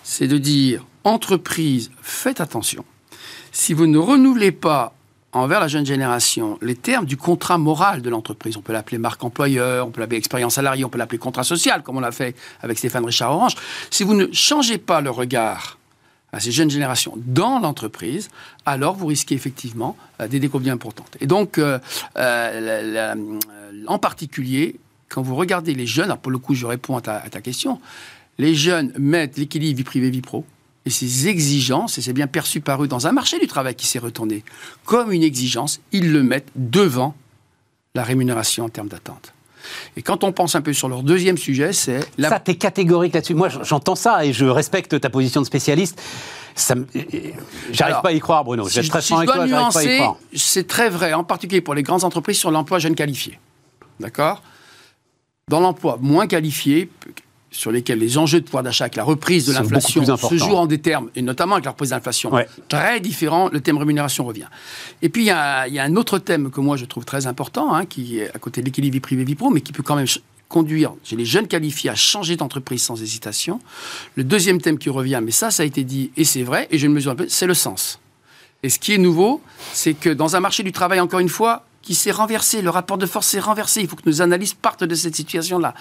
[0.03, 2.83] C'est de dire, entreprise, faites attention.
[3.53, 4.93] Si vous ne renouvelez pas
[5.31, 8.57] envers la jeune génération les termes du contrat moral de l'entreprise.
[8.57, 11.83] On peut l'appeler marque employeur, on peut l'appeler expérience salariée, on peut l'appeler contrat social,
[11.83, 13.55] comme on l'a fait avec Stéphane Richard Orange.
[13.91, 15.77] Si vous ne changez pas le regard
[16.31, 18.29] à ces jeunes générations dans l'entreprise,
[18.65, 21.17] alors vous risquez effectivement euh, des découvertes importantes.
[21.19, 21.79] Et donc, euh,
[22.17, 23.39] euh,
[23.87, 27.15] en particulier, quand vous regardez les jeunes, alors pour le coup, je réponds à ta,
[27.15, 27.81] à ta question,
[28.37, 30.45] les jeunes mettent l'équilibre vie privée, vie pro
[30.89, 33.85] et ces exigences, et c'est bien perçu par eux dans un marché du travail qui
[33.85, 34.43] s'est retourné,
[34.85, 37.15] comme une exigence, ils le mettent devant
[37.93, 39.33] la rémunération en termes d'attente.
[39.95, 41.99] Et quand on pense un peu sur leur deuxième sujet, c'est...
[42.17, 42.29] La...
[42.29, 43.35] Ça, t'es catégorique là-dessus.
[43.35, 46.01] Moi, j'entends ça et je respecte ta position de spécialiste.
[47.71, 48.67] J'arrive pas à y croire, Bruno.
[48.67, 50.01] Si je, très si avec toi, nuancer,
[50.33, 53.39] C'est très vrai, en particulier pour les grandes entreprises, sur l'emploi jeune qualifié.
[53.99, 54.41] D'accord?
[55.49, 56.89] Dans l'emploi moins qualifié,
[57.51, 60.65] sur lesquels les enjeux de pouvoir d'achat avec la reprise de l'inflation se jouent en
[60.65, 62.31] des termes, et notamment avec la reprise de l'inflation,
[62.67, 64.47] très différent, le thème rémunération revient.
[65.01, 67.85] Et puis il y, a, un autre thème que moi je trouve très important, hein,
[67.85, 70.07] qui est à côté de l'équilibre vie privée vie pro, mais qui peut quand même
[70.47, 73.59] conduire chez les jeunes qualifiés à changer d'entreprise sans hésitation.
[74.15, 76.77] Le deuxième thème qui revient, mais ça, ça a été dit, et c'est vrai, et
[76.77, 77.99] je le mesure un peu, c'est le sens.
[78.63, 79.41] Et ce qui est nouveau,
[79.73, 82.97] c'est que dans un marché du travail, encore une fois, qui s'est renversé, le rapport
[82.97, 83.81] de force s'est renversé.
[83.81, 85.73] Il faut que nos analyses partent de cette situation-là.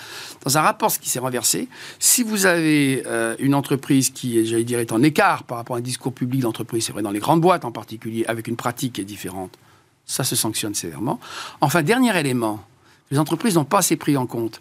[0.44, 4.78] Dans un rapport qui s'est renversé, si vous avez euh, une entreprise qui, j'allais dire,
[4.78, 7.40] est en écart par rapport à un discours public d'entreprise, c'est vrai dans les grandes
[7.40, 9.58] boîtes en particulier, avec une pratique qui est différente,
[10.06, 11.20] ça se sanctionne sévèrement.
[11.60, 12.64] Enfin, dernier élément,
[13.10, 14.60] les entreprises n'ont pas assez pris en compte.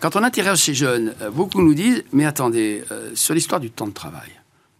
[0.00, 3.70] Quand on interroge ces jeunes, euh, beaucoup nous disent, mais attendez, euh, sur l'histoire du
[3.70, 4.30] temps de travail,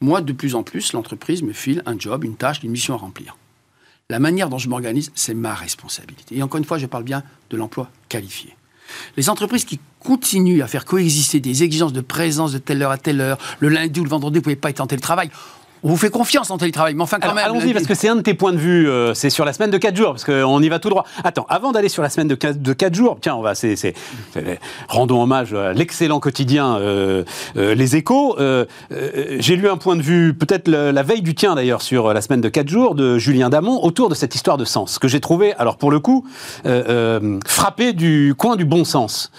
[0.00, 2.98] moi, de plus en plus, l'entreprise me file un job, une tâche, une mission à
[2.98, 3.36] remplir.
[4.08, 6.36] La manière dont je m'organise, c'est ma responsabilité.
[6.36, 8.56] Et encore une fois, je parle bien de l'emploi qualifié.
[9.16, 12.98] Les entreprises qui continuent à faire coexister des exigences de présence de telle heure à
[12.98, 15.28] telle heure, le lundi ou le vendredi, vous ne pouvez pas être en télétravail,
[15.86, 17.44] on vous fait confiance en télétravail, mais enfin quand même.
[17.44, 18.90] Allons-y, parce que c'est un de tes points de vue.
[18.90, 21.04] Euh, c'est sur la semaine de 4 jours, parce qu'on y va tout droit.
[21.22, 23.76] Attends, avant d'aller sur la semaine de 4, de 4 jours, tiens, on va, c'est,
[23.76, 23.94] c'est,
[24.88, 27.22] rendons hommage à l'excellent quotidien euh,
[27.56, 28.36] euh, Les Échos.
[28.90, 32.40] j'ai lu un point de vue, peut-être la veille du tien d'ailleurs, sur la semaine
[32.40, 35.54] de 4 jours de Julien Damon, autour de cette histoire de sens, que j'ai trouvé,
[35.54, 36.24] alors pour le coup,
[37.46, 39.30] frappé du coin du bon sens.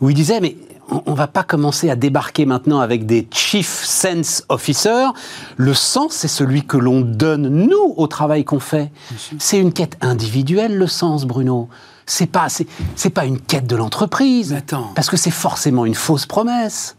[0.00, 0.56] Où il disait, mais
[0.90, 5.12] on ne va pas commencer à débarquer maintenant avec des chief sense officers.
[5.56, 8.90] Le sens, c'est celui que l'on donne, nous, au travail qu'on fait.
[9.38, 11.68] C'est une quête individuelle, le sens, Bruno.
[12.06, 14.52] C'est pas, c'est, pas une quête de l'entreprise.
[14.94, 16.96] Parce que c'est forcément une fausse promesse.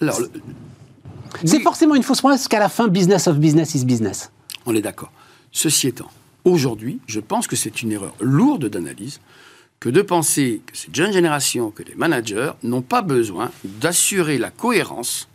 [0.00, 0.20] Alors,
[1.44, 4.30] C'est forcément une fausse promesse qu'à la fin, business of business is business.
[4.64, 5.10] On est d'accord.
[5.50, 6.08] Ceci étant,
[6.44, 9.20] aujourd'hui, je pense que c'est une erreur lourde d'analyse
[9.80, 14.50] que de penser que cette jeune génération, que les managers n'ont pas besoin d'assurer la
[14.50, 15.28] cohérence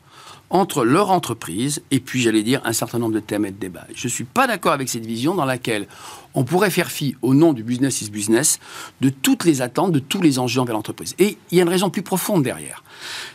[0.49, 3.87] entre leur entreprise et puis, j'allais dire, un certain nombre de thèmes et de débats.
[3.95, 5.87] Je ne suis pas d'accord avec cette vision dans laquelle
[6.35, 8.59] on pourrait faire fi, au nom du business is business,
[9.01, 11.15] de toutes les attentes, de tous les enjeux envers l'entreprise.
[11.17, 12.83] Et il y a une raison plus profonde derrière.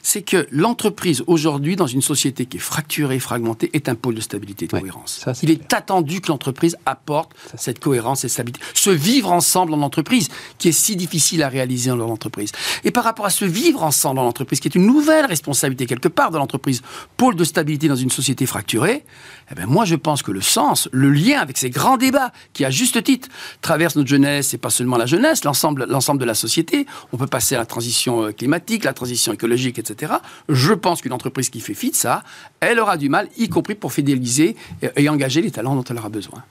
[0.03, 4.21] C'est que l'entreprise, aujourd'hui, dans une société qui est fracturée, fragmentée, est un pôle de
[4.21, 5.25] stabilité et de cohérence.
[5.43, 8.61] il est attendu que l'entreprise apporte cette cohérence et stabilité.
[8.75, 10.29] Ce vivre ensemble en entreprise,
[10.59, 12.53] qui est si difficile à réaliser dans l'entreprise.
[12.85, 16.09] Et par rapport à ce vivre ensemble en entreprise, qui est une nouvelle responsabilité quelque
[16.09, 16.83] part de l'entreprise,
[17.17, 19.05] pôle de stabilité dans une société fracturée,
[19.51, 22.65] eh ben moi je pense que le sens, le lien avec ces grands débats qui,
[22.65, 23.29] à juste titre,
[23.61, 27.55] traversent notre jeunesse, et pas seulement la jeunesse, l'ensemble, de la société, on peut passer
[27.55, 30.15] à la transition euh, climatique, la transition écologique, etc.
[30.49, 32.23] Je pense qu'une entreprise qui fait fi de ça,
[32.61, 36.09] elle aura du mal, y compris pour fidéliser et, engager les talents dont elle aura
[36.09, 36.43] besoin.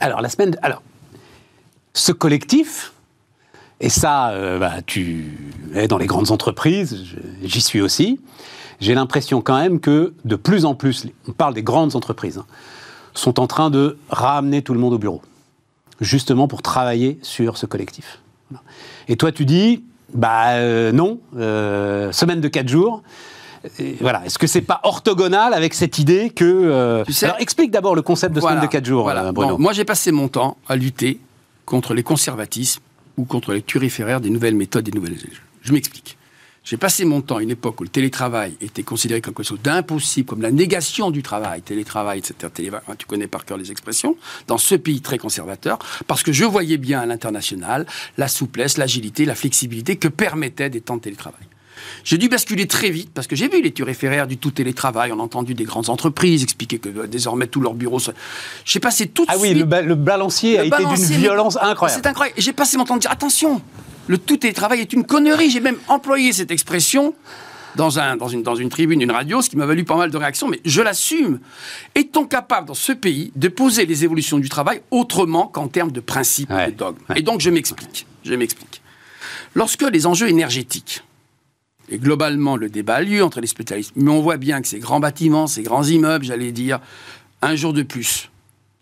[0.00, 0.56] Alors, la semaine...
[0.62, 0.82] Alors,
[1.94, 2.92] ce collectif,
[3.80, 5.38] et ça, euh, bah, tu
[5.74, 7.04] es dans les grandes entreprises,
[7.42, 8.20] j'y suis aussi,
[8.80, 12.46] j'ai l'impression quand même que de plus en plus, on parle des grandes entreprises, hein,
[13.14, 15.22] sont en train de ramener tout le monde au bureau,
[16.00, 18.20] justement pour travailler sur ce collectif.
[19.08, 19.84] Et toi, tu dis,
[20.14, 23.02] bah euh, non, euh, semaine de 4 jours.
[24.00, 24.24] voilà.
[24.24, 26.44] Est-ce que c'est pas orthogonal avec cette idée que.
[26.44, 29.58] Euh, alors explique d'abord le concept de semaine de 4 jours, Bruno.
[29.58, 31.20] moi, j'ai passé mon temps à lutter
[31.64, 32.82] contre les conservatismes
[33.16, 35.18] ou contre les turiféraires des nouvelles méthodes, des nouvelles.
[35.62, 36.16] Je m'explique.
[36.66, 39.60] J'ai passé mon temps à une époque où le télétravail était considéré comme quelque chose
[39.62, 42.52] d'impossible, comme la négation du travail, télétravail, etc.
[42.98, 44.16] tu connais par cœur les expressions,
[44.48, 47.86] dans ce pays très conservateur, parce que je voyais bien à l'international
[48.18, 51.46] la souplesse, l'agilité, la flexibilité que permettaient des temps de télétravail.
[52.04, 55.12] J'ai dû basculer très vite parce que j'ai vu l'étude référaire du tout télétravail.
[55.12, 58.00] On a entendu des grandes entreprises expliquer que euh, désormais tous leurs bureaux.
[58.64, 59.56] J'ai passé tout de ah suite.
[59.58, 62.00] Ah oui, le, balancier a été d'une violence incroyable.
[62.02, 62.40] C'est incroyable.
[62.40, 63.60] J'ai passé mon temps de dire attention,
[64.06, 65.50] le tout télétravail est une connerie.
[65.50, 67.14] J'ai même employé cette expression
[67.76, 70.10] dans, un, dans, une, dans une tribune, une radio, ce qui m'a valu pas mal
[70.10, 71.40] de réactions, mais je l'assume.
[71.94, 76.00] Est-on capable dans ce pays de poser les évolutions du travail autrement qu'en termes de
[76.00, 76.98] principes et de dogmes?
[77.14, 78.06] Et donc je m'explique.
[78.24, 78.80] Je m'explique.
[79.54, 81.02] Lorsque les enjeux énergétiques,
[81.88, 84.78] et globalement le débat a lieu entre les spécialistes, mais on voit bien que ces
[84.78, 86.80] grands bâtiments, ces grands immeubles, j'allais dire,
[87.42, 88.30] un jour de plus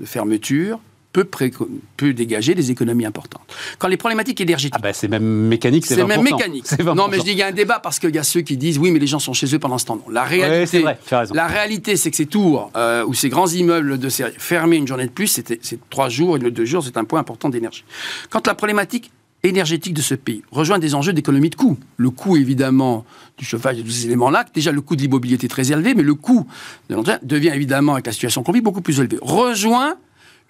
[0.01, 0.81] de fermeture,
[1.15, 3.43] peut, dégager des économies importantes.
[3.79, 4.75] Quand les problématiques énergétiques...
[4.77, 6.67] Ah ben c'est même mécanique, c'est même mécanique.
[6.81, 8.57] Non, mais je dis qu'il y a un débat parce qu'il y a ceux qui
[8.57, 9.97] disent oui, mais les gens sont chez eux pendant ce temps.
[9.97, 10.13] Non.
[10.13, 10.99] La réalité, vrai,
[11.33, 15.07] la réalité, c'est que ces tours euh, ou ces grands immeubles de fermés une journée
[15.07, 17.85] de plus, c'est trois jours et le deux jours, c'est un point important d'énergie.
[18.31, 19.11] Quand la problématique
[19.45, 21.79] énergétique de ce pays rejoint des enjeux d'économie de coût.
[21.97, 23.05] Le coût, évidemment,
[23.39, 25.95] du chauffage et de tous ces éléments-là, déjà le coût de l'immobilier était très élevé,
[25.95, 26.47] mais le coût
[26.89, 29.19] de devient évidemment, avec la situation qu'on vit, beaucoup plus élevé.
[29.21, 29.97] Rejoint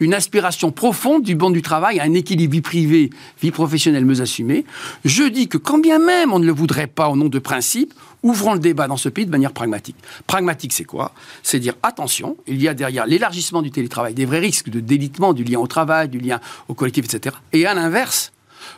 [0.01, 4.21] une aspiration profonde du bon du travail à un équilibre vie privée, vie professionnelle mieux
[4.21, 4.65] assumée.
[5.05, 7.95] Je dis que quand bien même on ne le voudrait pas au nom de principe,
[8.23, 9.97] ouvrons le débat dans ce pays de manière pragmatique.
[10.27, 11.13] Pragmatique, c'est quoi?
[11.43, 15.33] C'est dire attention, il y a derrière l'élargissement du télétravail des vrais risques de délitement
[15.33, 17.37] du lien au travail, du lien au collectif, etc.
[17.53, 18.33] Et à l'inverse,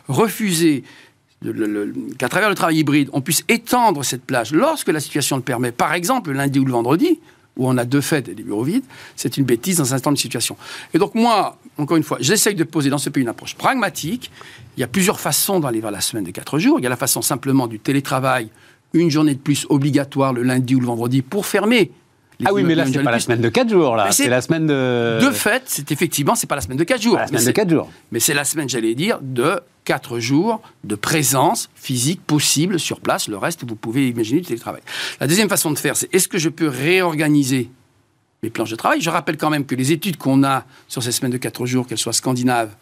[0.07, 0.83] refuser
[2.17, 5.71] qu'à travers le travail hybride, on puisse étendre cette plage lorsque la situation le permet,
[5.71, 7.19] par exemple le lundi ou le vendredi,
[7.57, 8.83] où on a deux fêtes et des bureaux vides,
[9.15, 10.57] c'est une bêtise dans un instant de situation.
[10.93, 14.31] Et donc moi, encore une fois, j'essaye de poser dans ce pays une approche pragmatique.
[14.77, 16.79] Il y a plusieurs façons d'aller vers la semaine de quatre jours.
[16.79, 18.49] Il y a la façon simplement du télétravail,
[18.93, 21.91] une journée de plus obligatoire le lundi ou le vendredi pour fermer
[22.45, 24.11] ah oui, mais là, c'est pas la semaine de 4 jours, là.
[24.11, 25.19] C'est la semaine de.
[25.21, 27.17] De fait, c'est effectivement, c'est pas la semaine de 4 jours.
[27.17, 27.89] la semaine de 4 jours.
[28.11, 33.27] Mais c'est la semaine, j'allais dire, de 4 jours de présence physique possible sur place.
[33.27, 34.81] Le reste, vous pouvez imaginer du télétravail.
[35.19, 37.69] La deuxième façon de faire, c'est est-ce que je peux réorganiser
[38.43, 39.01] mes planches de travail?
[39.01, 41.87] Je rappelle quand même que les études qu'on a sur ces semaines de 4 jours,
[41.87, 42.75] qu'elles soient scandinaves,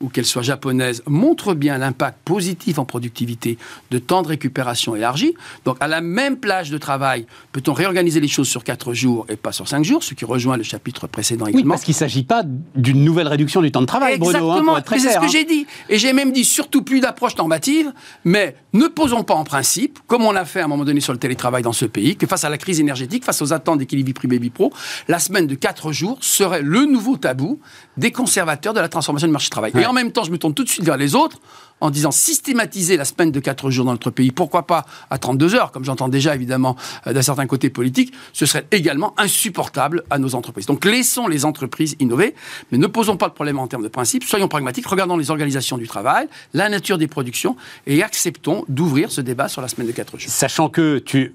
[0.00, 3.58] ou qu'elle soit japonaise, montre bien l'impact positif en productivité
[3.90, 5.34] de temps de récupération élargi.
[5.64, 9.36] Donc, à la même plage de travail, peut-on réorganiser les choses sur 4 jours et
[9.36, 11.64] pas sur 5 jours, ce qui rejoint le chapitre précédent également.
[11.64, 12.42] Oui, parce qu'il ne s'agit pas
[12.74, 14.72] d'une nouvelle réduction du temps de travail, Exactement, Bruno.
[14.76, 15.28] Hein, c'est ce que hein.
[15.28, 15.66] j'ai dit.
[15.88, 17.92] Et j'ai même dit surtout plus d'approche normative,
[18.24, 21.12] mais ne posons pas en principe, comme on a fait à un moment donné sur
[21.12, 24.08] le télétravail dans ce pays, que face à la crise énergétique, face aux attentes d'équilibre
[24.08, 24.72] vie privée vie pro,
[25.08, 27.60] la semaine de 4 jours serait le nouveau tabou
[27.96, 29.72] des conservateurs de la transformation du marché du travail.
[29.84, 31.38] Et en même temps, je me tourne tout de suite vers les autres
[31.82, 35.54] en disant systématiser la semaine de 4 jours dans notre pays, pourquoi pas à 32
[35.54, 40.18] heures, comme j'entends déjà évidemment euh, d'un certain côté politique, ce serait également insupportable à
[40.18, 40.64] nos entreprises.
[40.64, 42.34] Donc laissons les entreprises innover,
[42.72, 45.76] mais ne posons pas le problème en termes de principe, soyons pragmatiques, regardons les organisations
[45.76, 47.54] du travail, la nature des productions
[47.86, 50.30] et acceptons d'ouvrir ce débat sur la semaine de 4 jours.
[50.30, 51.34] Sachant que tu...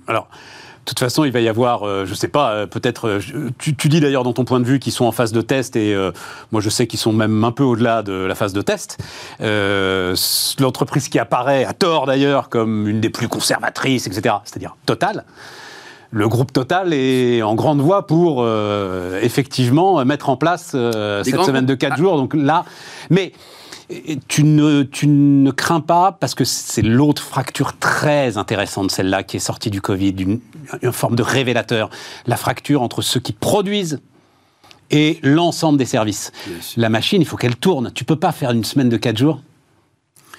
[0.90, 3.08] toute façon, il va y avoir, euh, je ne sais pas, euh, peut-être.
[3.08, 5.76] Euh, tu, dis d'ailleurs dans ton point de vue qu'ils sont en phase de test
[5.76, 5.96] et
[6.52, 8.98] moi je sais qu'ils sont même un peu au-delà de la phase de test.
[10.60, 14.36] L'entreprise qui apparaît à tort d'ailleurs comme une des plus conservatrices, etc.
[14.44, 15.26] C'est-à-dire Total.
[16.12, 18.48] Le groupe Total est en grande voie pour
[19.22, 22.18] effectivement mettre en place cette semaine de 4 jours.
[22.18, 22.66] Donc là,
[23.10, 23.34] mais
[24.28, 29.38] tu ne, tu ne crains pas, parce que c'est l'autre fracture très intéressante, celle-là, qui
[29.38, 30.40] est sortie du Covid, une,
[30.82, 31.90] une forme de révélateur,
[32.28, 34.00] la fracture entre ceux qui produisent
[34.92, 36.32] et l'ensemble des services.
[36.78, 37.92] La machine, il faut qu'elle tourne.
[37.94, 39.42] Tu peux pas faire une semaine de 4 jours.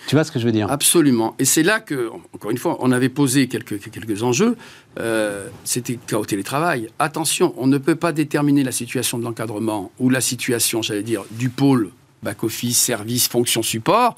[0.07, 0.69] Tu vois ce que je veux dire?
[0.71, 1.37] Absolument.
[1.39, 4.57] Et c'est là que, encore une fois, on avait posé quelques, quelques enjeux.
[4.99, 6.89] Euh, C'était le cas au télétravail.
[6.99, 11.23] Attention, on ne peut pas déterminer la situation de l'encadrement ou la situation, j'allais dire,
[11.31, 14.17] du pôle back-office, service, fonction support,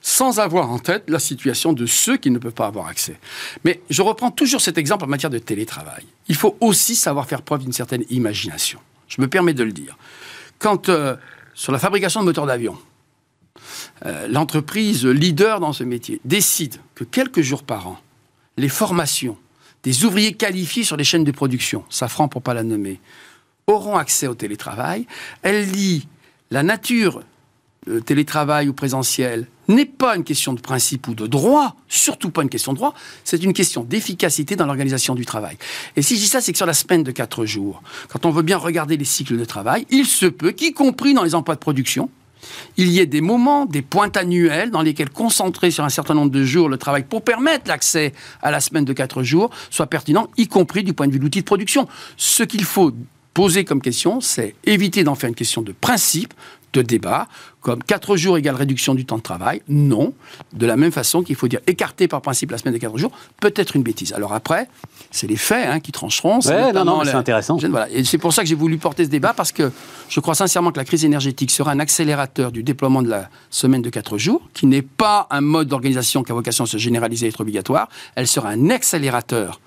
[0.00, 3.18] sans avoir en tête la situation de ceux qui ne peuvent pas avoir accès.
[3.64, 6.04] Mais je reprends toujours cet exemple en matière de télétravail.
[6.28, 8.78] Il faut aussi savoir faire preuve d'une certaine imagination.
[9.08, 9.96] Je me permets de le dire.
[10.58, 11.16] Quand, euh,
[11.54, 12.78] sur la fabrication de moteurs d'avion,
[14.06, 17.98] euh, l'entreprise leader dans ce métier décide que quelques jours par an,
[18.56, 19.36] les formations
[19.82, 23.00] des ouvriers qualifiés sur les chaînes de production, Safran pour pas la nommer,
[23.66, 25.06] auront accès au télétravail,
[25.42, 26.08] elle lit
[26.50, 27.22] la nature
[28.04, 32.48] télétravail ou présentiel n'est pas une question de principe ou de droit, surtout pas une
[32.48, 35.58] question de droit, c'est une question d'efficacité dans l'organisation du travail.
[35.96, 38.30] Et si je dis ça, c'est que sur la semaine de 4 jours, quand on
[38.30, 41.54] veut bien regarder les cycles de travail, il se peut qu'y compris dans les emplois
[41.54, 42.10] de production,
[42.76, 46.30] il y ait des moments, des pointes annuelles dans lesquelles concentrer sur un certain nombre
[46.30, 50.28] de jours le travail pour permettre l'accès à la semaine de 4 jours soit pertinent,
[50.36, 51.88] y compris du point de vue de l'outil de production.
[52.16, 52.92] Ce qu'il faut
[53.34, 56.34] poser comme question, c'est éviter d'en faire une question de principe,
[56.72, 57.28] de débat,
[57.60, 59.62] comme 4 jours égale réduction du temps de travail.
[59.68, 60.12] Non.
[60.52, 63.12] De la même façon qu'il faut dire écarter par principe la semaine de 4 jours,
[63.40, 64.12] peut-être une bêtise.
[64.12, 64.68] Alors après,
[65.10, 66.40] c'est les faits hein, qui trancheront.
[66.40, 67.56] Ouais, non, non, c'est intéressant.
[67.56, 67.88] Voilà.
[67.90, 69.72] Et c'est pour ça que j'ai voulu porter ce débat, parce que
[70.08, 73.82] je crois sincèrement que la crise énergétique sera un accélérateur du déploiement de la semaine
[73.82, 77.26] de 4 jours, qui n'est pas un mode d'organisation qui a vocation à se généraliser
[77.26, 77.88] et être obligatoire.
[78.14, 79.60] Elle sera un accélérateur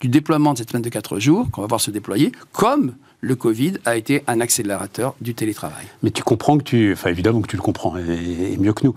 [0.00, 2.94] du déploiement de cette semaine de 4 jours, qu'on va voir se déployer, comme
[3.24, 5.86] le Covid a été un accélérateur du télétravail.
[6.02, 8.94] Mais tu comprends que tu, enfin évidemment que tu le comprends, et, mieux que nous,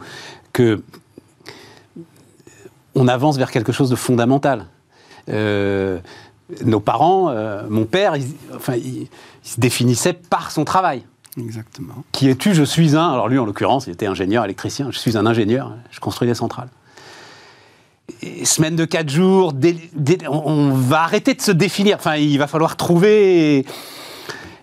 [0.53, 0.83] que
[2.93, 4.65] on avance vers quelque chose de fondamental.
[5.29, 5.99] Euh,
[6.65, 8.25] nos parents, euh, mon père, il,
[8.55, 9.07] enfin, il,
[9.43, 11.03] se définissait par son travail.
[11.37, 12.03] Exactement.
[12.11, 12.53] Qui es-tu?
[12.53, 13.09] Je suis un.
[13.09, 14.89] Alors lui, en l'occurrence, il était ingénieur électricien.
[14.91, 15.73] Je suis un ingénieur.
[15.91, 16.69] Je construis des centrales.
[18.43, 19.53] semaine de 4 jours,
[20.29, 21.97] on va arrêter de se définir.
[21.97, 23.65] Enfin, il va falloir trouver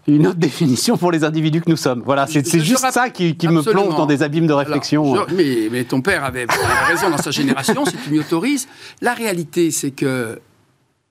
[0.06, 2.02] une autre définition pour les individus que nous sommes.
[2.04, 5.26] Voilà, c'est juste ça qui, me plonge dans des abîmes de réflexion.
[5.32, 6.46] mais, ton père avait,
[6.86, 8.68] raison dans sa génération, si tu m'y autorises.
[9.00, 10.40] La réalité, c'est que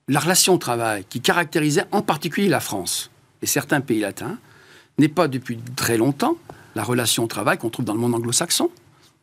[0.08, 3.10] la relation au travail, qui caractérisait en particulier la France
[3.42, 4.38] et certains pays latins,
[4.98, 6.36] n'est pas depuis très longtemps
[6.74, 8.70] la relation au travail qu'on trouve dans le monde anglo-saxon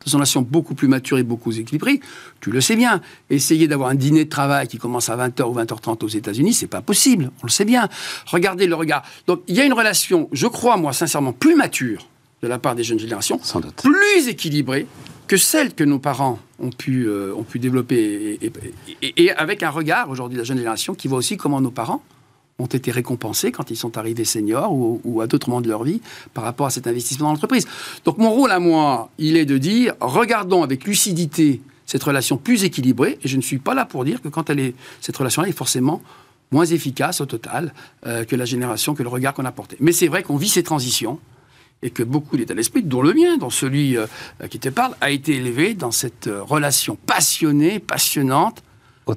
[0.04, 2.00] dans une relation beaucoup plus mature et beaucoup équilibrée.
[2.40, 3.00] Tu le sais bien.
[3.30, 6.66] Essayer d'avoir un dîner de travail qui commence à 20h ou 20h30 aux États-Unis, c'est
[6.66, 7.30] pas possible.
[7.42, 7.88] On le sait bien.
[8.26, 9.02] Regardez le regard.
[9.26, 12.08] Donc, il y a une relation, je crois, moi, sincèrement, plus mature
[12.42, 13.74] de la part des jeunes générations, Sans doute.
[13.82, 14.86] plus équilibrée
[15.28, 18.38] que celle que nos parents ont pu, euh, ont pu développer,
[19.00, 21.70] et, et avec un regard aujourd'hui de la jeune génération qui voit aussi comment nos
[21.70, 22.02] parents
[22.58, 26.00] ont été récompensés quand ils sont arrivés seniors ou, à d'autres moments de leur vie
[26.34, 27.66] par rapport à cet investissement dans l'entreprise.
[28.04, 32.64] Donc mon rôle à moi, il est de dire, regardons avec lucidité cette relation plus
[32.64, 35.48] équilibrée, et je ne suis pas là pour dire que quand elle est, cette relation-là
[35.48, 36.00] est forcément
[36.50, 37.74] moins efficace au total
[38.06, 39.76] euh, que la génération, que le regard qu'on a porté.
[39.80, 41.18] Mais c'est vrai qu'on vit ces transitions,
[41.82, 44.06] et que beaucoup d'état d'esprit, dont le mien, dont celui euh,
[44.48, 48.62] qui te parle, a été élevé dans cette euh, relation passionnée, passionnante,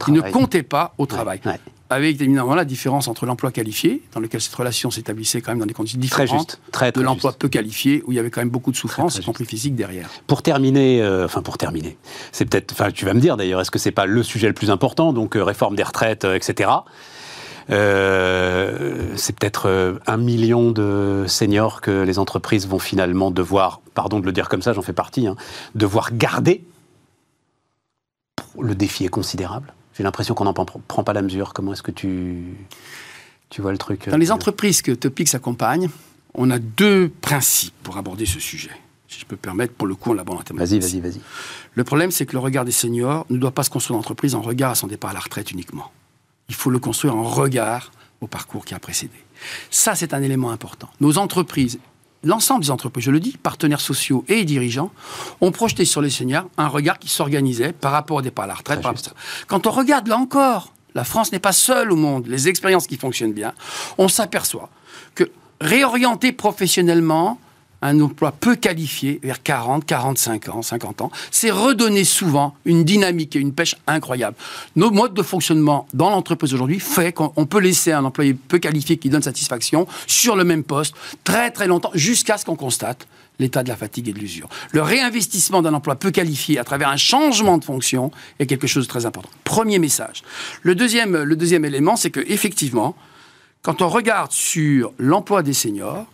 [0.04, 1.42] qui ne comptait pas au travail
[1.90, 5.66] avec évidemment la différence entre l'emploi qualifié, dans lequel cette relation s'établissait quand même dans
[5.66, 8.72] des conditions différentes, très de l'emploi peu qualifié, où il y avait quand même beaucoup
[8.72, 10.10] de souffrance, y compris physique, derrière.
[10.28, 11.98] Pour terminer, euh, enfin pour terminer,
[12.32, 14.54] c'est peut-être, enfin tu vas me dire d'ailleurs, est-ce que c'est pas le sujet le
[14.54, 16.70] plus important, donc euh, réforme des retraites, euh, etc.
[17.68, 24.32] c'est peut-être un million de seniors que les entreprises vont finalement devoir, pardon de le
[24.32, 25.36] dire comme ça, j'en fais partie, hein,
[25.76, 26.66] devoir garder.
[28.60, 29.74] Le défi est considérable.
[29.96, 31.54] J'ai l'impression qu'on n'en prend pas la mesure.
[31.54, 32.44] Comment est-ce que tu,
[33.50, 35.90] tu vois le truc Dans les euh, entreprises que Topix accompagne,
[36.34, 38.72] on a deux principes pour aborder ce sujet.
[39.08, 41.22] Si je peux permettre, pour le coup, on l'aborde en Vas-y, vas-y, vas-y.
[41.74, 44.36] Le problème, c'est que le regard des seniors ne doit pas se construire en entreprise
[44.36, 45.92] en regard à son départ à la retraite uniquement.
[46.50, 47.92] Il faut le construire en regard
[48.22, 49.14] au parcours qui a précédé.
[49.70, 50.90] Ça, c'est un élément important.
[51.00, 51.80] Nos entreprises
[52.26, 54.92] l'ensemble des entreprises, je le dis, partenaires sociaux et dirigeants,
[55.40, 58.54] ont projeté sur les seniors un regard qui s'organisait par rapport au départ à la
[58.56, 58.82] retraite.
[59.48, 62.98] Quand on regarde là encore, la France n'est pas seule au monde, les expériences qui
[62.98, 63.54] fonctionnent bien,
[63.98, 64.70] on s'aperçoit
[65.14, 65.30] que
[65.62, 67.40] réorienter professionnellement,
[67.82, 73.36] un emploi peu qualifié, vers 40, 45 ans, 50 ans, c'est redonner souvent une dynamique
[73.36, 74.36] et une pêche incroyable.
[74.76, 78.98] Nos modes de fonctionnement dans l'entreprise aujourd'hui fait qu'on peut laisser un employé peu qualifié
[78.98, 83.08] qui donne satisfaction sur le même poste très très longtemps jusqu'à ce qu'on constate
[83.40, 84.48] l'état de la fatigue et de l'usure.
[84.72, 88.86] Le réinvestissement d'un emploi peu qualifié à travers un changement de fonction est quelque chose
[88.86, 89.30] de très important.
[89.44, 90.24] Premier message.
[90.62, 92.96] Le deuxième, le deuxième élément, c'est que effectivement,
[93.62, 96.06] quand on regarde sur l'emploi des seniors,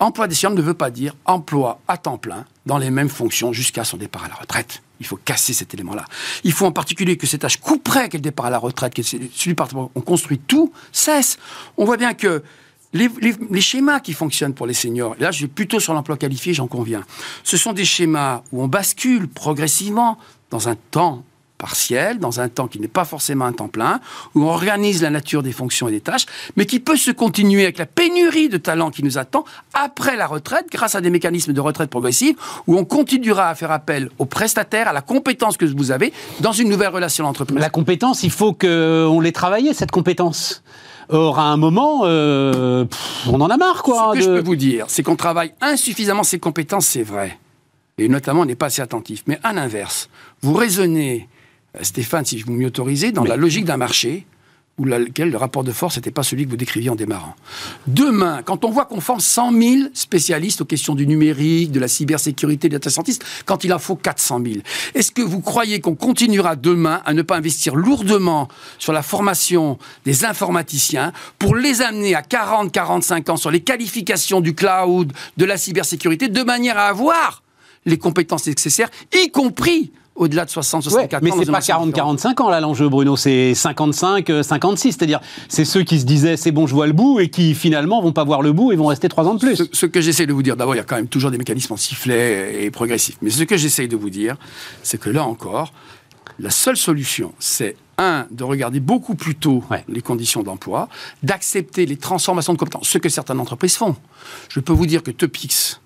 [0.00, 3.52] Emploi des seniors ne veut pas dire emploi à temps plein dans les mêmes fonctions
[3.52, 4.82] jusqu'à son départ à la retraite.
[4.98, 6.04] Il faut casser cet élément-là.
[6.42, 9.54] Il faut en particulier que cet âge couperait qu'elle départ à la retraite, que celui
[9.54, 11.38] par on construit tout, cesse.
[11.76, 12.42] On voit bien que
[12.92, 13.08] les,
[13.50, 16.66] les, schémas qui fonctionnent pour les seniors, là je suis plutôt sur l'emploi qualifié, j'en
[16.66, 17.04] conviens,
[17.44, 20.18] ce sont des schémas où on bascule progressivement
[20.50, 21.22] dans un temps
[21.60, 24.00] partiel, dans un temps qui n'est pas forcément un temps plein,
[24.34, 27.64] où on organise la nature des fonctions et des tâches, mais qui peut se continuer
[27.64, 29.44] avec la pénurie de talents qui nous attend
[29.74, 32.34] après la retraite, grâce à des mécanismes de retraite progressive,
[32.66, 36.52] où on continuera à faire appel aux prestataires, à la compétence que vous avez dans
[36.52, 37.58] une nouvelle relation d'entreprise.
[37.58, 40.62] La compétence, il faut qu'on l'ait travaillée, cette compétence.
[41.10, 42.86] Or, à un moment, euh,
[43.26, 44.12] on en a marre, quoi.
[44.14, 47.38] Ce que je peux vous dire, c'est qu'on travaille insuffisamment ces compétences, c'est vrai.
[47.98, 49.24] Et notamment, on n'est pas assez attentif.
[49.26, 50.08] Mais à l'inverse,
[50.40, 51.28] vous raisonnez
[51.82, 54.26] Stéphane, si vous m'y autorisez, dans la logique d'un marché,
[54.84, 57.34] lequel le rapport de force n'était pas celui que vous décriviez en démarrant.
[57.86, 61.88] Demain, quand on voit qu'on forme 100 000 spécialistes aux questions du numérique, de la
[61.88, 64.56] cybersécurité, des data scientists, quand il en faut 400 000,
[64.94, 68.48] est-ce que vous croyez qu'on continuera demain à ne pas investir lourdement
[68.78, 74.40] sur la formation des informaticiens pour les amener à 40, 45 ans sur les qualifications
[74.40, 77.42] du cloud, de la cybersécurité, de manière à avoir
[77.86, 81.36] les compétences nécessaires, y compris au-delà de 60, 64 mais ans.
[81.36, 84.88] Mais c'est pas 40, 45 ans là l'enjeu, Bruno, c'est 55, 56.
[84.88, 87.54] Euh, C'est-à-dire, c'est ceux qui se disaient c'est bon, je vois le bout et qui
[87.54, 89.62] finalement vont pas voir le bout et vont rester 3 ans de plus.
[89.72, 91.72] Ce, que j'essaie de vous dire, d'abord, il y a quand même toujours des mécanismes
[91.72, 93.16] en sifflet et progressifs.
[93.22, 94.36] Mais ce que j'essaie de vous dire,
[94.82, 95.72] c'est que là encore,
[96.38, 100.88] la seule solution, c'est un, de regarder beaucoup plus tôt les conditions d'emploi,
[101.22, 103.96] d'accepter les transformations de compétences, ce que certaines entreprises font.
[104.50, 105.80] Je peux vous dire que Topix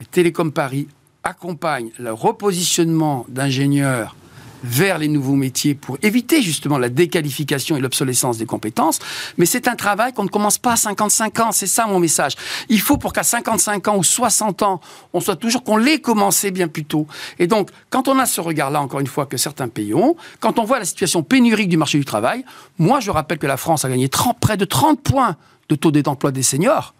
[0.00, 0.86] et Télécom Paris
[1.24, 4.16] accompagne le repositionnement d'ingénieurs
[4.62, 8.98] vers les nouveaux métiers pour éviter justement la déqualification et l'obsolescence des compétences.
[9.36, 11.52] Mais c'est un travail qu'on ne commence pas à 55 ans.
[11.52, 12.34] C'est ça mon message.
[12.68, 14.80] Il faut pour qu'à 55 ans ou 60 ans,
[15.12, 17.06] on soit toujours qu'on l'ait commencé bien plus tôt.
[17.38, 20.58] Et donc, quand on a ce regard-là, encore une fois, que certains pays ont, quand
[20.58, 22.44] on voit la situation pénurique du marché du travail,
[22.78, 24.08] moi, je rappelle que la France a gagné
[24.40, 25.36] près de 30 points
[25.68, 26.94] de taux d'emploi des seniors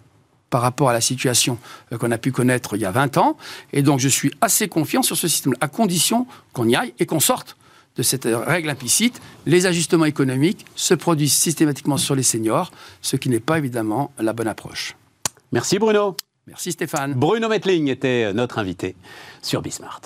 [0.50, 1.58] par rapport à la situation
[1.92, 3.36] euh, qu'on a pu connaître il y a 20 ans.
[3.72, 7.06] Et donc, je suis assez confiant sur ce système, à condition qu'on y aille et
[7.06, 7.56] qu'on sorte
[7.96, 9.20] de cette règle implicite.
[9.46, 12.70] Les ajustements économiques se produisent systématiquement sur les seniors,
[13.02, 14.96] ce qui n'est pas évidemment la bonne approche.
[15.52, 16.16] Merci Bruno.
[16.46, 17.14] Merci Stéphane.
[17.14, 18.96] Bruno Metling était notre invité
[19.42, 20.00] sur Bismart.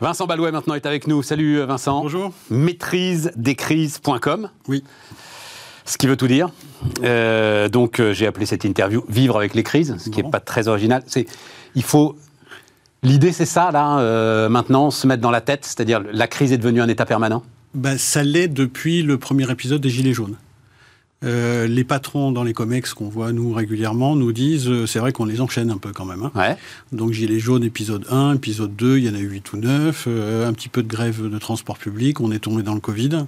[0.00, 1.22] Vincent Balouet maintenant est avec nous.
[1.22, 2.02] Salut euh, Vincent.
[2.02, 2.32] Bonjour.
[2.50, 4.50] Maîtrise des crises.com.
[4.68, 4.84] Oui.
[5.86, 6.50] Ce qui veut tout dire.
[7.02, 10.40] Euh, donc euh, j'ai appelé cette interview Vivre avec les crises, ce qui n'est pas
[10.40, 11.02] très original.
[11.06, 11.26] C'est,
[11.74, 12.16] il faut.
[13.02, 16.80] L'idée c'est ça là maintenant, se mettre dans la tête, c'est-à-dire la crise est devenue
[16.80, 17.42] un état permanent?
[17.74, 20.36] Ben, ça l'est depuis le premier épisode des Gilets jaunes.
[21.24, 25.12] Euh, les patrons dans les comex qu'on voit nous régulièrement nous disent, euh, c'est vrai
[25.12, 26.22] qu'on les enchaîne un peu quand même.
[26.22, 26.32] Hein.
[26.34, 26.56] Ouais.
[26.92, 30.04] Donc Gilets jaunes épisode 1, épisode 2, il y en a eu 8 ou 9,
[30.08, 33.26] euh, un petit peu de grève de transport public, on est tombé dans le Covid.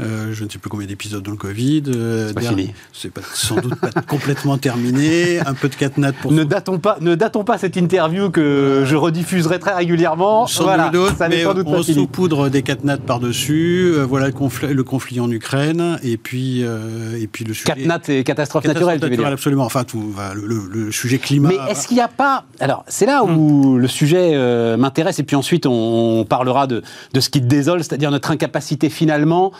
[0.00, 1.84] Euh, je ne sais plus combien d'épisodes dans le Covid.
[1.86, 2.74] Euh, c'est pas fini.
[2.92, 5.38] C'est sans doute pas complètement terminé.
[5.46, 6.32] Un peu de catnat pour.
[6.32, 10.48] Ne datons pas, ne datons pas cette interview que je rediffuserai très régulièrement.
[10.48, 13.92] Sans voilà, doute, ça mais sans doute on saupoudre des catnats par-dessus.
[13.94, 17.66] Euh, voilà le conflit, le conflit, en Ukraine et puis et puis le sujet.
[17.66, 19.26] Catnat et catastrophe naturelle, tu veux dire.
[19.26, 19.64] Absolument.
[19.64, 21.50] Enfin, tout, le, le, sujet climat.
[21.50, 23.78] Mais est-ce qu'il n'y a pas Alors, c'est là où hmm.
[23.78, 26.82] le sujet m'intéresse et puis ensuite on, parlera de,
[27.12, 29.52] de ce qui te désole, c'est-à-dire notre incapacité finalement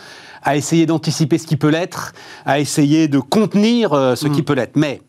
[0.45, 2.13] à essayer d'anticiper ce qui peut l'être,
[2.45, 4.45] à essayer de contenir euh, ce qui mm.
[4.45, 4.75] peut l'être.
[4.77, 5.01] Mais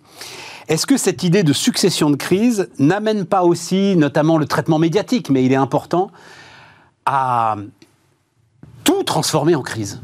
[0.66, 5.30] est-ce que cette idée de succession de crises n'amène pas aussi, notamment le traitement médiatique,
[5.30, 6.10] mais il est important,
[7.04, 7.56] à
[8.82, 10.00] tout transformer en crise?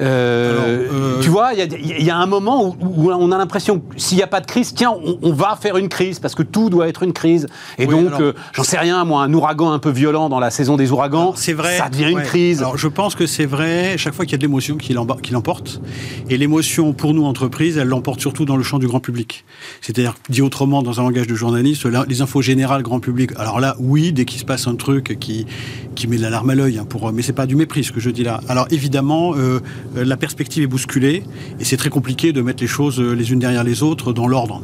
[0.00, 4.18] Euh, euh, tu vois, il y, a un moment où, on a l'impression que s'il
[4.18, 6.88] n'y a pas de crise, tiens, on, va faire une crise parce que tout doit
[6.88, 7.46] être une crise.
[7.78, 10.76] Et donc, euh, j'en sais rien, moi, un ouragan un peu violent dans la saison
[10.76, 12.60] des ouragans, vrai, ça devient une crise.
[12.60, 15.80] Alors, je pense que c'est vrai, chaque fois qu'il y a de l'émotion qui l'emporte,
[16.28, 19.44] et l'émotion pour nous, entreprises, elle l'emporte surtout dans le champ du grand public.
[19.80, 23.30] C'est-à-dire, dit autrement, dans un langage de journaliste, les infos générales grand public.
[23.36, 25.46] Alors là, oui, dès qu'il se passe un truc qui,
[25.94, 28.10] qui met l'alarme à l'œil, hein, pour, mais c'est pas du mépris ce que je
[28.10, 28.40] dis là.
[28.48, 29.60] Alors évidemment, euh,
[29.94, 31.22] la perspective est bousculée
[31.60, 34.26] et c'est très compliqué de mettre les choses euh, les unes derrière les autres dans
[34.26, 34.62] l'ordre.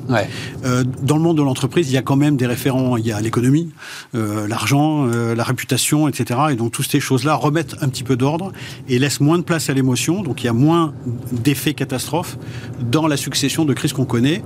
[0.64, 2.96] Euh, dans le monde de l'entreprise, il y a quand même des référents.
[2.96, 3.70] Il y a l'économie,
[4.12, 6.40] l'argent, la réputation, etc.
[6.50, 8.52] Et donc toutes ces choses-là remettent un petit peu d'ordre
[8.88, 10.22] et laissent moins de place à l'émotion.
[10.22, 10.92] Donc il y a moins
[11.32, 12.38] d'effets catastrophes
[12.90, 14.42] dans la succession de crises qu'on connaît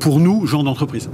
[0.00, 1.08] pour nous, gens d'entreprise.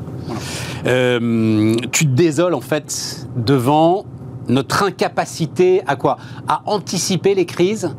[0.84, 4.04] tu te désoles en fait devant
[4.48, 6.18] notre incapacité à quoi?
[6.48, 7.94] À anticiper les crises?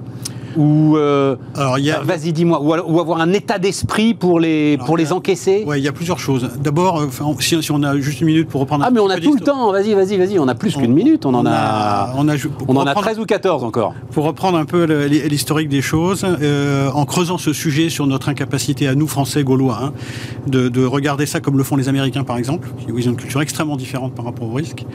[0.57, 2.61] Ou euh, alors il y a, vas-y dis-moi.
[2.61, 6.19] Ou, avoir un état d'esprit pour les pour les encaisser ouais il y a plusieurs
[6.19, 6.49] choses.
[6.59, 7.07] D'abord euh,
[7.39, 9.41] si, si, on a juste une minute pour reprendre ah mais on a tout le
[9.41, 9.71] temps.
[9.71, 10.39] Vas-y vas-y vas-y.
[10.39, 11.25] On a plus qu'une minute.
[11.25, 12.35] On, en a, on a
[12.67, 13.93] on en a 13 ou 14 encore.
[14.11, 18.87] pour reprendre un peu l'historique des choses euh, en creusant ce sujet sur notre incapacité
[18.87, 19.93] à nous français gaulois hein,
[20.47, 23.41] de, de, regarder ça comme le font les américains par exemple qui ont une culture
[23.41, 24.85] extrêmement différente par rapport au risque.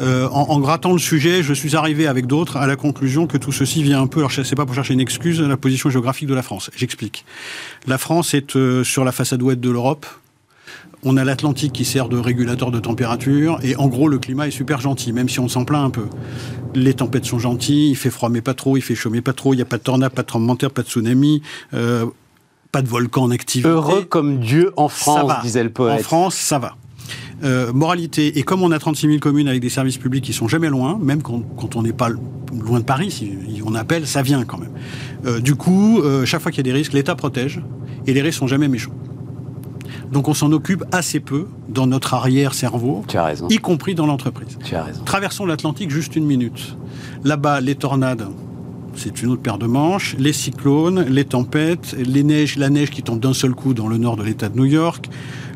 [0.00, 3.36] Euh, en, en, grattant le sujet je suis arrivé avec d'autres à la conclusion que
[3.36, 5.90] tout ceci vient un peu alors je sais pas pour chercher une excuse la position
[5.90, 6.70] géographique de la France.
[6.76, 7.24] J'explique.
[7.86, 10.06] La France est euh, sur la façade ouest de l'Europe.
[11.02, 14.50] On a l'Atlantique qui sert de régulateur de température et en gros le climat est
[14.50, 16.06] super gentil, même si on s'en plaint un peu.
[16.74, 19.32] Les tempêtes sont gentilles, il fait froid mais pas trop, il fait chaud mais pas
[19.32, 21.42] trop, il n'y a pas de tornade, pas de tremblement de terre, pas de tsunami.
[21.72, 22.06] Euh,
[22.72, 23.68] pas de volcan en activité.
[23.68, 26.00] Heureux comme Dieu en France, disait le poète.
[26.00, 26.76] En France, ça va.
[27.42, 30.48] Euh, moralité, et comme on a 36 000 communes avec des services publics qui sont
[30.48, 33.32] jamais loin, même quand, on n'est pas loin de Paris, si
[33.64, 34.72] on appelle, ça vient quand même.
[35.24, 37.62] Euh, du coup, euh, chaque fois qu'il y a des risques, l'État protège,
[38.06, 38.92] et les risques sont jamais méchants.
[40.12, 43.04] Donc on s'en occupe assez peu dans notre arrière-cerveau,
[43.48, 44.58] y compris dans l'entreprise.
[45.06, 46.76] Traversons l'Atlantique juste une minute.
[47.24, 48.26] Là-bas, les tornades,
[48.96, 50.16] c'est une autre paire de manches.
[50.18, 53.98] Les cyclones, les tempêtes, les neiges, la neige qui tombe d'un seul coup dans le
[53.98, 55.08] nord de l'État de New York,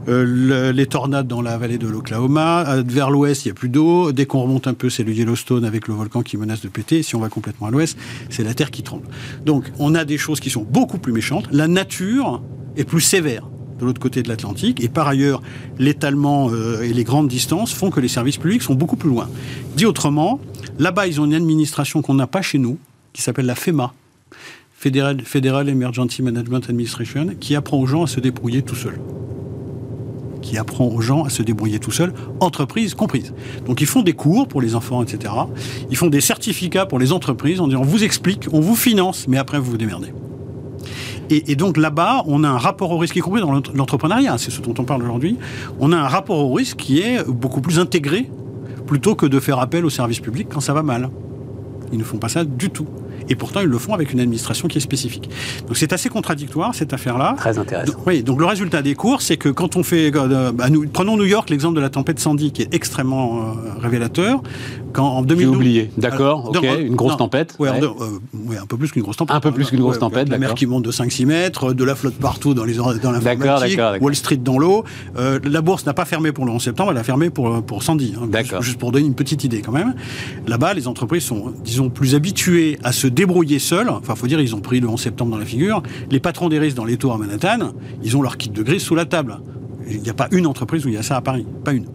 [0.09, 2.69] euh, les tornades dans la vallée de l'Oklahoma.
[2.69, 4.13] Euh, vers l'ouest, il n'y a plus d'eau.
[4.13, 7.03] Dès qu'on remonte un peu, c'est le Yellowstone avec le volcan qui menace de péter.
[7.03, 7.97] Si on va complètement à l'ouest,
[8.29, 9.07] c'est la Terre qui tremble.
[9.45, 11.49] Donc, on a des choses qui sont beaucoup plus méchantes.
[11.53, 12.43] La nature
[12.77, 13.49] est plus sévère
[13.79, 14.83] de l'autre côté de l'Atlantique.
[14.83, 15.43] Et par ailleurs,
[15.79, 19.29] l'étalement euh, et les grandes distances font que les services publics sont beaucoup plus loin.
[19.77, 20.41] Dit autrement,
[20.79, 22.79] là-bas, ils ont une administration qu'on n'a pas chez nous,
[23.13, 23.93] qui s'appelle la FEMA,
[24.77, 28.99] Federal, Federal Emergency Management Administration, qui apprend aux gens à se débrouiller tout seuls
[30.45, 33.35] qui apprend aux gens à se débrouiller tout seuls, entreprises comprises.
[33.67, 35.35] Donc ils font des cours pour les enfants, etc.
[35.91, 39.27] Ils font des certificats pour les entreprises en disant on vous explique, on vous finance,
[39.27, 40.13] mais après vous vous démerdez.
[41.31, 44.61] Et, donc là-bas, on a un rapport au risque, y compris dans l'entrepreneuriat, c'est ce
[44.61, 45.39] dont on parle aujourd'hui,
[45.81, 48.31] on a un rapport au risque qui est beaucoup plus intégré
[48.87, 51.09] plutôt que de faire appel au service public quand ça va mal.
[51.93, 52.87] Ils ne font pas ça du tout.
[53.29, 55.29] Et pourtant, ils le font avec une administration qui est spécifique.
[55.67, 57.35] Donc c'est assez contradictoire, cette affaire-là.
[57.37, 57.93] Très intéressant.
[57.93, 60.15] Donc, oui, donc le résultat des cours, c'est que quand on fait...
[60.15, 63.81] Euh, bah, nous, prenons New York, l'exemple de la tempête Sandy, qui est extrêmement euh,
[63.81, 64.43] révélateur.
[64.93, 65.53] Quand en 2012...
[65.53, 67.57] J'ai oublié, d'accord, ok, une grosse tempête.
[67.59, 69.35] Oui, euh, un peu plus qu'une grosse tempête.
[69.35, 71.95] Un peu plus qu'une grosse tempête, La mer qui monte de 5-6 mètres, de la
[71.95, 74.85] flotte partout dans les dans l'informatique, Wall Street dans l'eau.
[75.17, 78.15] la bourse n'a pas fermé pour le 11 septembre, elle a fermé pour, pour Sandy.
[78.17, 78.63] Hein, d'accord.
[78.63, 79.95] Juste pour donner une petite idée quand même.
[80.47, 84.55] Là-bas, les entreprises sont, disons, plus habituées à se débrouiller seules enfin, faut dire, ils
[84.55, 85.83] ont pris le 11 septembre dans la figure.
[86.11, 88.83] Les patrons des risques dans les tours à Manhattan, ils ont leur kit de grise
[88.83, 89.39] sous la table.
[89.89, 91.87] Il n'y a pas une entreprise où il y a ça à Paris, pas une.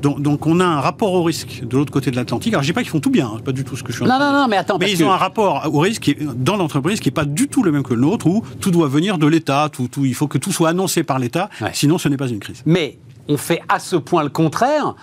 [0.00, 2.52] Donc, on a un rapport au risque de l'autre côté de l'Atlantique.
[2.52, 3.96] Alors je dis pas qu'ils font tout bien, hein, pas du tout ce que je
[3.96, 4.32] suis en train de dire.
[4.32, 4.78] Non, non, mais attends.
[4.78, 7.72] Mais ils ont un rapport au risque dans l'entreprise qui est pas du tout le
[7.72, 10.52] même que le nôtre, où tout doit venir de l'État, tout, il faut que tout
[10.52, 12.62] soit annoncé par l'État, sinon ce n'est pas une crise.
[12.64, 12.98] Mais
[13.28, 14.94] on fait à ce point le contraire.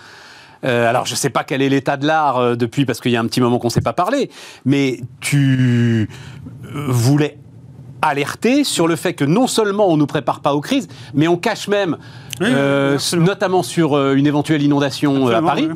[0.66, 3.12] Euh, alors, je ne sais pas quel est l'état de l'art euh, depuis, parce qu'il
[3.12, 4.30] y a un petit moment qu'on ne s'est pas parlé,
[4.64, 6.08] mais tu
[6.64, 7.38] euh, voulais
[8.02, 11.28] alerter sur le fait que non seulement on ne nous prépare pas aux crises, mais
[11.28, 11.96] on cache même,
[13.16, 15.68] notamment sur une éventuelle inondation à Paris.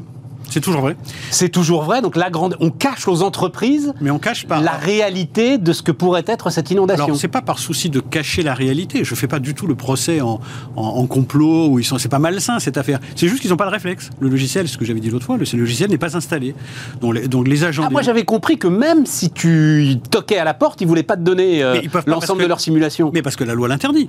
[0.51, 0.97] C'est toujours vrai.
[1.31, 2.03] C'est toujours vrai.
[2.03, 5.83] Donc la grande, on cache aux entreprises, mais on cache pas la réalité de ce
[5.83, 7.05] que pourrait être cette inondation.
[7.05, 9.05] Alors c'est pas par souci de cacher la réalité.
[9.05, 10.41] Je fais pas du tout le procès en,
[10.77, 11.99] en, complot où ils sont.
[11.99, 12.99] C'est pas malsain cette affaire.
[13.15, 14.11] C'est juste qu'ils n'ont pas de réflexe.
[14.21, 16.55] Le logiciel, ce que j'avais dit l'autre fois, le, logiciel n'est pas installé.
[17.01, 17.85] Donc les, donc les agents.
[17.87, 21.17] Ah, Moi j'avais compris que même si tu toquais à la porte, ils voulaient pas
[21.17, 23.11] te donner euh, l'ensemble de leur simulation.
[23.15, 24.09] Mais parce que la loi l'interdit.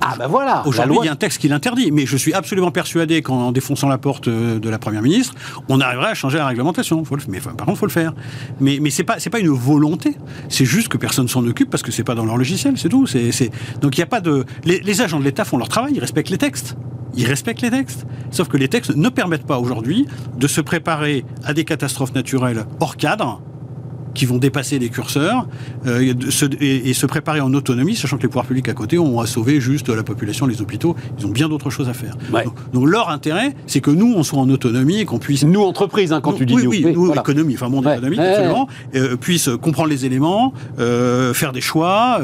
[0.00, 1.90] Ah ben voilà Aujourd'hui, il y a un texte qui l'interdit.
[1.90, 5.34] Mais je suis absolument persuadé qu'en défonçant la porte euh, de la Première ministre,
[5.68, 7.02] on arriverait à changer la réglementation.
[7.28, 8.14] mais par contre, il faut le faire.
[8.60, 10.16] Mais, mais ce n'est pas, pas une volonté.
[10.48, 13.06] C'est juste que personne s'en occupe parce que c'est pas dans leur logiciel, c'est tout.
[13.06, 14.44] C'est, Donc il n'y a pas de...
[14.64, 16.76] Les, les agents de l'État font leur travail, ils respectent les textes.
[17.14, 18.06] Ils respectent les textes.
[18.30, 22.66] Sauf que les textes ne permettent pas aujourd'hui de se préparer à des catastrophes naturelles
[22.80, 23.40] hors cadre
[24.16, 25.46] qui vont dépasser les curseurs
[25.86, 26.14] euh,
[26.60, 29.60] et, se préparer en autonomie, sachant que les pouvoirs publics à côté ont à sauver
[29.60, 30.96] juste la population, les hôpitaux.
[31.18, 32.16] Ils ont bien d'autres choses à faire.
[32.72, 35.44] Donc, leur intérêt, c'est que nous, on soit en autonomie et qu'on puisse...
[35.44, 36.70] Nous, entreprise, hein, quand tu dis oui, nous.
[36.70, 41.60] Oui, nous, économie, enfin monde économique, absolument, euh, puisse comprendre les éléments, euh, faire des
[41.60, 42.20] choix,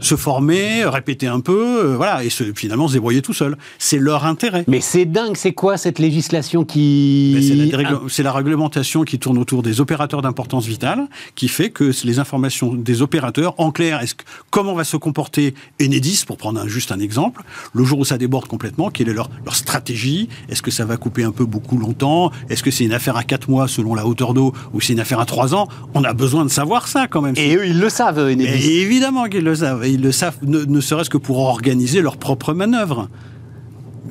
[0.00, 3.56] se former, répéter un peu, voilà, et finalement se débrouiller tout seul.
[3.78, 4.64] C'est leur intérêt.
[4.66, 7.68] Mais c'est dingue, c'est quoi cette législation qui...
[8.08, 12.18] C'est la, la réglementation qui tourne autour des opérateurs d'importance vitale qui fait que les
[12.18, 14.14] informations des opérateurs, en clair, est-ce
[14.50, 17.42] comment va se comporter Enedis, pour prendre juste un exemple,
[17.74, 20.96] le jour où ça déborde complètement, quelle est leur, leur stratégie Est-ce que ça va
[20.96, 24.06] couper un peu beaucoup longtemps Est-ce que c'est une affaire à 4 mois selon la
[24.06, 27.06] hauteur d'eau ou c'est une affaire à 3 ans On a besoin de savoir ça
[27.08, 27.34] quand même.
[27.36, 28.44] Et eux, ils le savent, Enedis.
[28.44, 29.86] Et évidemment qu'ils le savent.
[29.86, 33.08] Ils le savent, ne serait-ce que pour organiser leurs propres manœuvres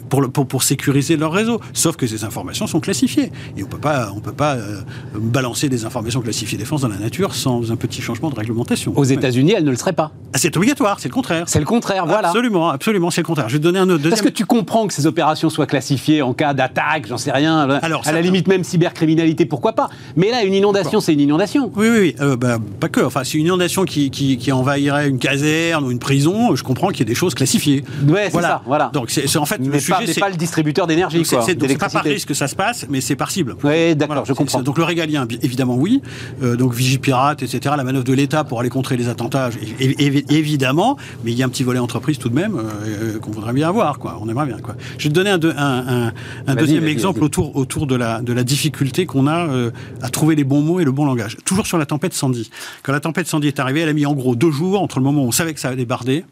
[0.10, 1.60] pour, pour, pour, sécuriser leur réseau.
[1.74, 3.32] Sauf que ces informations sont classifiées.
[3.58, 4.82] Et on peut pas, on peut pas euh,
[5.16, 8.94] balancer des informations classifiées défense dans la nature sans un petit changement de réglementation.
[8.96, 10.12] Aux États-Unis, elles ne le seraient pas.
[10.34, 11.46] Ah, c'est obligatoire, c'est le contraire.
[11.48, 12.30] C'est le contraire, voilà.
[12.30, 13.48] Absolument, absolument, c'est le contraire.
[13.50, 14.12] Je vais te donner un autre.
[14.12, 17.70] Est-ce que tu comprends que ces opérations soient classifiées en cas d'attaque, j'en sais rien.
[17.82, 21.72] Alors, à la limite même cybercriminalité, pourquoi pas Mais là, une inondation, c'est une inondation.
[21.76, 22.16] Oui, oui, oui.
[22.20, 23.02] Euh, bah, pas que.
[23.02, 26.56] Enfin, c'est une inondation qui, qui, qui, envahirait une caserne ou une prison.
[26.56, 27.84] Je comprends qu'il y ait des choses classifiées.
[28.08, 28.62] Ouais, c'est ça.
[28.66, 28.90] Voilà.
[28.94, 29.60] Donc, c'est en fait.
[29.60, 31.24] Mais pas, pas le distributeur d'énergie.
[31.26, 33.56] C'est pas par risque que ça se passe, mais c'est par cible.
[33.64, 34.62] Oui, d'accord, je comprends.
[34.62, 36.02] Donc le régalien, évidemment, oui.
[36.44, 40.98] Euh, donc Vigipirate, etc., la manœuvre de l'État pour aller contrer les attentats, évidemment.
[41.24, 43.70] Mais il y a un petit volet entreprise tout de même euh, qu'on voudrait bien
[43.70, 44.00] avoir.
[44.00, 44.18] Quoi.
[44.22, 44.60] On aimerait bien.
[44.60, 44.76] Quoi.
[44.98, 46.14] Je vais te donner un, un,
[46.48, 49.72] un, deuxième exemple autour, autour de, la, de la difficulté qu'on a euh,
[50.02, 51.38] à trouver les bons mots et le bon langage.
[51.46, 52.50] Toujours sur la tempête Sandy.
[52.84, 55.06] Quand la tempête Sandy est arrivée, elle a mis en gros deux jours entre le
[55.06, 56.26] moment où on savait que ça allait débarder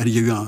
[0.00, 0.46] il y a eu un,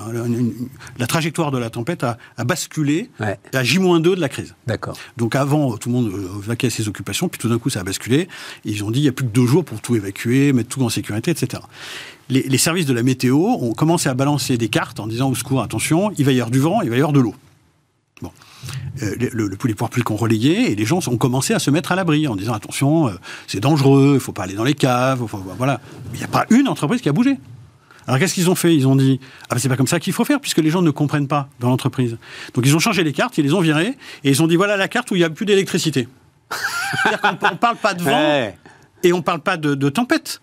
[0.98, 4.54] la trajectoire de la tempête a, basculé à J-2 de la crise.
[4.66, 4.96] D'accord.
[5.18, 7.84] Donc avant, tout le monde euh, vaquait ses occupations, puis tout d'un coup, ça a
[7.84, 8.28] basculé.
[8.64, 10.82] ils ont dit, il n'y a plus que deux jours pour tout évacuer, mettre tout
[10.82, 11.62] en sécurité, etc.
[12.30, 15.60] Les, services de la météo ont commencé à balancer des cartes en disant, au secours,
[15.60, 17.34] attention, il va y avoir du vent, il va y avoir de l'eau.
[18.22, 18.30] Bon.
[19.02, 21.70] Euh, le, le, les pouvoirs publics ont relayé et les gens ont commencé à se
[21.70, 23.12] mettre à l'abri en disant attention, euh,
[23.46, 25.22] c'est dangereux, il ne faut pas aller dans les caves,
[25.58, 25.82] voilà.
[26.14, 27.36] Il n'y a pas une entreprise qui a bougé.
[28.06, 28.74] Alors qu'est-ce qu'ils ont fait?
[28.74, 30.82] Ils ont dit ah ben c'est pas comme ça qu'il faut faire puisque les gens
[30.82, 32.18] ne comprennent pas dans l'entreprise.
[32.54, 34.76] Donc ils ont changé les cartes, ils les ont virées et ils ont dit voilà
[34.76, 36.08] la carte où il n'y a plus d'électricité.
[37.02, 38.52] C'est-à-dire qu'on ne parle pas de vent.
[39.02, 40.40] Et on ne parle pas de, tempête.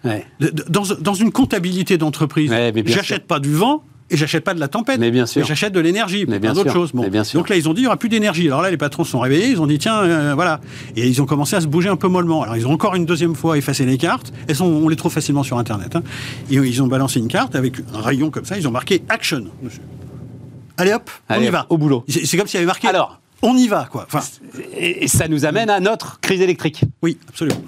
[0.69, 2.53] Dans, dans, une comptabilité d'entreprise,
[2.85, 4.99] j'achète pas du vent, et j'achète pas de la tempête.
[4.99, 5.45] Mais bien sûr.
[5.45, 6.91] J'achète de l'énergie, mais bien d'autres choses.
[6.93, 7.39] bien sûr.
[7.39, 8.47] Donc là, ils ont dit il y aura plus d'énergie.
[8.47, 10.59] Alors là, les patrons se sont réveillés, ils ont dit tiens, euh, voilà.
[10.95, 12.43] Et ils ont commencé à se bouger un peu mollement.
[12.43, 14.31] Alors ils ont encore une deuxième fois effacé les cartes.
[14.47, 15.95] Elles sont, on les trouve facilement sur Internet.
[15.95, 16.03] Hein.
[16.49, 18.57] Et ils ont balancé une carte avec un rayon comme ça.
[18.57, 19.45] Ils ont marqué action.
[20.77, 21.65] Allez hop, on y va.
[21.69, 22.03] Au boulot.
[22.07, 22.87] C'est comme s'il y avait marqué.
[22.87, 23.17] Alors.
[23.43, 24.05] On y va, quoi.
[24.05, 24.23] Enfin,
[24.77, 26.83] et ça nous amène à notre crise électrique.
[27.01, 27.59] Oui, absolument.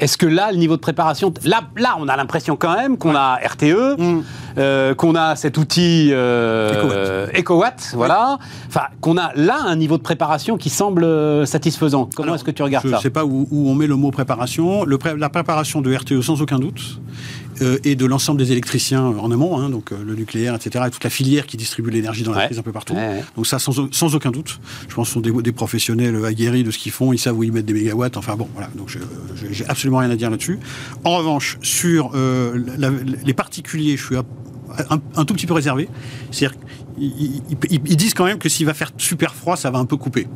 [0.00, 3.14] Est-ce que là, le niveau de préparation, là, là on a l'impression quand même qu'on
[3.14, 4.22] a RTE, mm.
[4.58, 10.02] euh, qu'on a cet outil euh, EcoWatt, voilà, enfin qu'on a là un niveau de
[10.02, 12.10] préparation qui semble euh, satisfaisant.
[12.12, 14.10] Comment est-ce que tu regardes ça Je ne sais pas où, on met le mot
[14.10, 14.84] préparation.
[14.84, 16.98] Le la préparation de RTE, sans aucun doute.
[17.62, 20.90] Euh, et de l'ensemble des électriciens en amont, hein, donc euh, le nucléaire, etc., et
[20.90, 22.94] toute la filière qui distribue l'énergie dans la crise un peu partout.
[23.36, 24.60] Donc ça, sans, sans, aucun doute.
[24.88, 27.44] Je pense que ce sont des, professionnels aguerris de ce qu'ils font, ils savent où
[27.44, 28.96] ils mettent des mégawatts, enfin bon, voilà, donc
[29.50, 30.58] j'ai absolument rien à dire là-dessus.
[31.04, 32.58] En revanche, sur euh,
[33.24, 35.88] les particuliers, je suis un, tout petit peu réservé.
[36.30, 36.58] C'est-à-dire
[36.98, 40.26] qu'ils disent quand même que s'il va faire super froid, ça va un peu couper.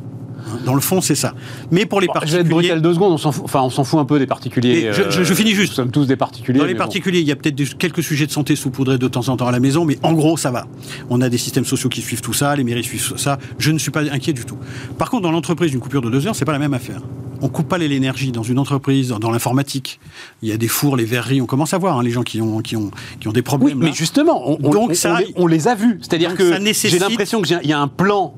[0.65, 1.33] Dans le fond, c'est ça.
[1.71, 2.31] Mais pour les particuliers.
[2.31, 4.19] Je vais être brutal deux secondes, on s'en fout, enfin, on s'en fout un peu
[4.19, 4.91] des particuliers.
[4.93, 5.71] Je, finis juste.
[5.71, 6.59] Nous sommes tous des particuliers.
[6.59, 9.37] Dans les particuliers, il y a peut-être quelques sujets de santé saupoudrés de temps en
[9.37, 10.67] temps à la maison, mais en gros, ça va.
[11.09, 13.37] On a des systèmes sociaux qui suivent tout ça, les mairies suivent ça.
[13.57, 14.57] Je ne suis pas inquiet du tout.
[14.97, 17.01] Par contre, dans l'entreprise, une coupure de deux heures, c'est pas la même affaire.
[17.41, 19.99] On coupe pas l'énergie dans une entreprise, dans l'informatique.
[20.41, 21.41] Il y a des fours, les verreries.
[21.41, 23.77] On commence à voir hein, les gens qui ont, qui ont, qui ont des problèmes.
[23.77, 25.99] Oui, mais justement, on, Donc, ça, on, les, a vus.
[26.01, 28.35] C'est-à-dire que j'ai l'impression qu'il y a un plan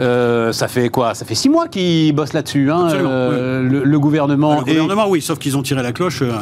[0.00, 1.14] euh, ça fait quoi?
[1.14, 4.60] Ça fait six mois qu'ils bossent là-dessus, hein, euh, le, gouvernement.
[4.60, 6.32] le gouvernement, oui, sauf qu'ils ont tiré la cloche euh,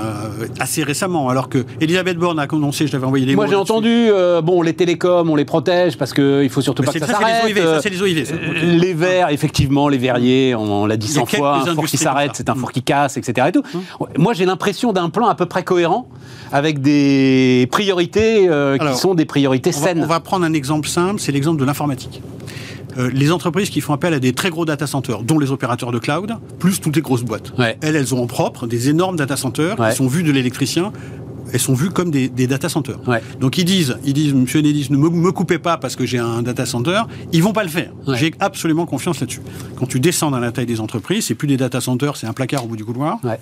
[0.60, 4.10] assez récemment, alors que Elisabeth Borne a annoncé, je t'avais envoyé des Moi, j'ai entendu,
[4.42, 7.54] bon, les télécoms, on les protège parce qu'il faut surtout pas que ça s'arrête.
[7.82, 8.32] c'est les OIV.
[8.62, 12.48] Les verts, effectivement, les verriers, on, l'a dit 100 fois, un four qui s'arrête, c'est
[12.48, 13.48] un four qui casse, etc.
[13.48, 13.62] Et tout.
[13.74, 14.08] Hum.
[14.16, 16.08] Moi, j'ai l'impression d'un plan à peu près cohérent
[16.52, 18.48] avec des priorités
[18.80, 20.02] qui sont des priorités saines.
[20.02, 22.22] on va prendre un exemple simple, c'est l'exemple de l'informatique.
[22.98, 25.92] Euh, les entreprises qui font appel à des très gros data centers, dont les opérateurs
[25.92, 27.52] de cloud, plus toutes les grosses boîtes.
[27.80, 30.92] Elles, elles ont en propre des énormes data centers qui sont vus de l'électricien
[31.52, 32.98] elles sont vues comme des, data centers.
[33.40, 36.66] Donc ils disent, ils disent, Monsieur ne me, coupez pas parce que j'ai un data
[36.66, 37.02] center.
[37.32, 37.92] Ils vont pas le faire.
[38.14, 39.40] J'ai absolument confiance là-dessus.
[39.76, 42.32] Quand tu descends dans la taille des entreprises, c'est plus des data centers, c'est un
[42.32, 43.18] placard au bout du couloir.
[43.24, 43.38] Ouais.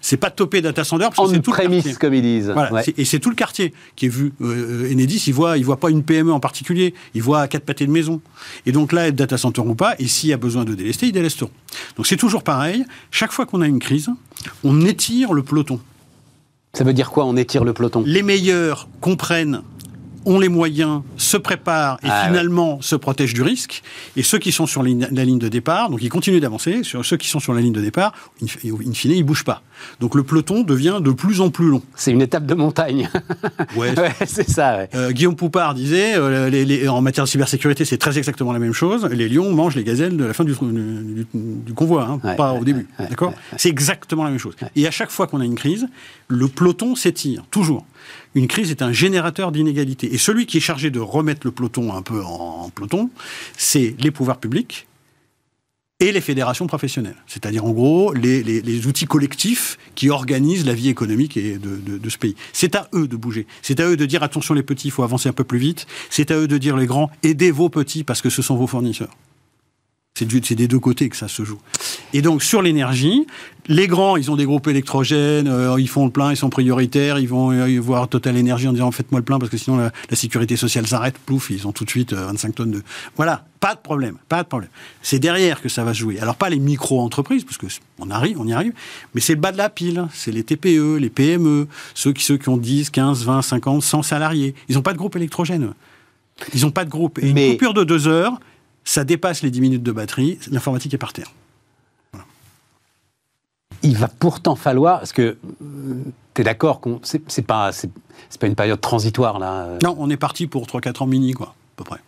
[0.00, 1.94] C'est pas topé data center parce que c'est tout le quartier.
[1.94, 2.54] comme ils disent.
[2.96, 4.32] Et c'est tout le quartier qui est vu.
[4.40, 6.94] Euh, Enedis, il voit, il voit pas une PME en particulier.
[7.14, 8.20] Il voit quatre pâtés de maison.
[8.66, 11.06] Et donc là, être data center ou pas, et s'il y a besoin de délester,
[11.06, 11.50] ils délesteront.
[11.96, 12.84] Donc c'est toujours pareil.
[13.10, 14.08] Chaque fois qu'on a une crise,
[14.64, 15.80] on étire le peloton.
[16.76, 18.02] Ça veut dire quoi On étire le peloton?
[18.04, 19.62] Les meilleurs comprennent
[20.26, 23.82] ont les moyens, se préparent et ah finalement se protègent du risque.
[24.16, 26.82] Et ceux qui sont sur la ligne de départ, donc ils continuent d'avancer.
[26.82, 28.12] Sur ceux qui sont sur la ligne de départ,
[28.42, 29.62] in fine, ils bougent pas.
[30.00, 31.82] Donc le peloton devient de plus en plus long.
[31.94, 33.08] C'est une étape de montagne.
[33.76, 33.94] ouais,
[34.26, 34.86] c'est ça.
[34.94, 39.06] Euh, Guillaume Poupard disait, euh, en matière de cybersécurité, c'est très exactement la même chose.
[39.12, 40.54] Les lions mangent les gazelles de la fin du,
[41.74, 42.88] convoi, hein, pas au début.
[42.98, 43.32] D'accord?
[43.56, 44.56] C'est exactement la même chose.
[44.74, 45.86] Et à chaque fois qu'on a une crise,
[46.28, 47.86] le peloton s'étire, toujours
[48.36, 50.14] une crise est un générateur d'inégalités.
[50.14, 53.10] Et celui qui est chargé de remettre le peloton un peu en peloton,
[53.56, 54.86] c'est les pouvoirs publics
[56.00, 57.16] et les fédérations professionnelles.
[57.26, 62.36] C'est-à-dire, en gros, les, outils collectifs qui organisent la vie économique de, de ce pays.
[62.52, 63.46] C'est à eux de bouger.
[63.62, 65.86] C'est à eux de dire, attention les petits, il faut avancer un peu plus vite.
[66.10, 68.66] C'est à eux de dire, les grands, aidez vos petits parce que ce sont vos
[68.66, 69.16] fournisseurs.
[70.16, 71.58] C'est des deux côtés que ça se joue.
[72.14, 73.26] Et donc, sur l'énergie,
[73.68, 77.18] les grands, ils ont des groupes électrogènes, euh, ils font le plein, ils sont prioritaires,
[77.18, 79.92] ils vont euh, voir Total Energy en disant faites-moi le plein parce que sinon la,
[80.16, 82.82] sécurité sociale s'arrête, plouf, ils ont tout de suite 25 tonnes de.
[83.16, 84.70] Voilà, pas de problème, pas de problème.
[85.02, 86.18] C'est derrière que ça va se jouer.
[86.18, 87.66] Alors pas les micro-entreprises, parce que
[87.98, 88.72] on arrive, on y arrive,
[89.14, 92.38] mais c'est le bas de la pile, c'est les TPE, les PME, ceux qui, ceux
[92.38, 94.54] qui ont 10, 15, 20, 50, 100 salariés.
[94.70, 95.74] Ils n'ont pas de groupe électrogène.
[96.54, 97.18] Ils n'ont pas de groupe.
[97.18, 98.38] Et une coupure de deux heures,
[98.86, 101.32] ça dépasse les 10 minutes de batterie, l'informatique est par terre.
[103.82, 105.36] Il va pourtant falloir, parce que
[106.34, 107.70] tu es d'accord, c'est pas,
[108.40, 111.76] pas une période transitoire là Non, on est parti pour 3-4 ans mini, quoi, à
[111.76, 112.00] peu près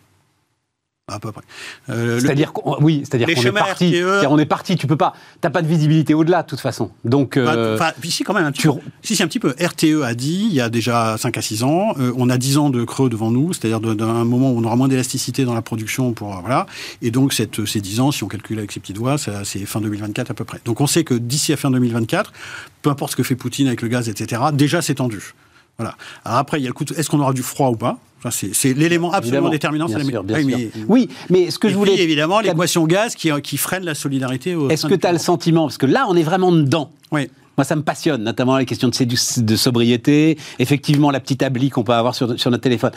[1.09, 1.43] à peu près.
[1.89, 4.01] Euh, c'est-à-dire qu'on, oui, c'est-à-dire qu'on est parti.
[4.27, 4.75] On est parti.
[4.75, 5.13] Tu peux pas.
[5.41, 6.91] T'as pas de visibilité au-delà de toute façon.
[7.03, 7.37] Donc.
[7.37, 8.67] Euh, enfin, ici quand même un petit.
[8.67, 9.55] Peu, si c'est un petit peu.
[9.59, 12.57] RTE a dit il y a déjà 5 à 6 ans, euh, on a 10
[12.57, 15.61] ans de creux devant nous, c'est-à-dire d'un moment où on aura moins d'élasticité dans la
[15.61, 16.65] production pour voilà.
[17.01, 19.81] Et donc cette, ces 10 ans, si on calcule avec ses petites doigts, c'est fin
[19.81, 20.59] 2024 à peu près.
[20.65, 22.33] Donc on sait que d'ici à fin 2024,
[22.81, 24.41] peu importe ce que fait Poutine avec le gaz, etc.
[24.53, 25.33] Déjà c'est tendu.
[25.79, 25.95] Voilà.
[26.25, 26.85] Alors après, il y a le coup.
[26.95, 27.97] Est-ce qu'on aura du froid ou pas?
[28.31, 29.85] C'est l'élément absolument déterminant.
[29.85, 31.93] Bien sûr, bien oui, Mais, oui, mais ce que je voulais.
[31.93, 34.57] Puis, évidemment, l'équation gaz qui, qui, freine la solidarité.
[34.69, 36.91] Est-ce que tu as le sentiment, parce que là, on est vraiment dedans.
[37.11, 37.29] Oui.
[37.59, 41.83] Moi, ça me passionne, notamment la question de, de sobriété, effectivement, la petite abli qu'on
[41.83, 42.91] peut avoir sur, sur notre téléphone,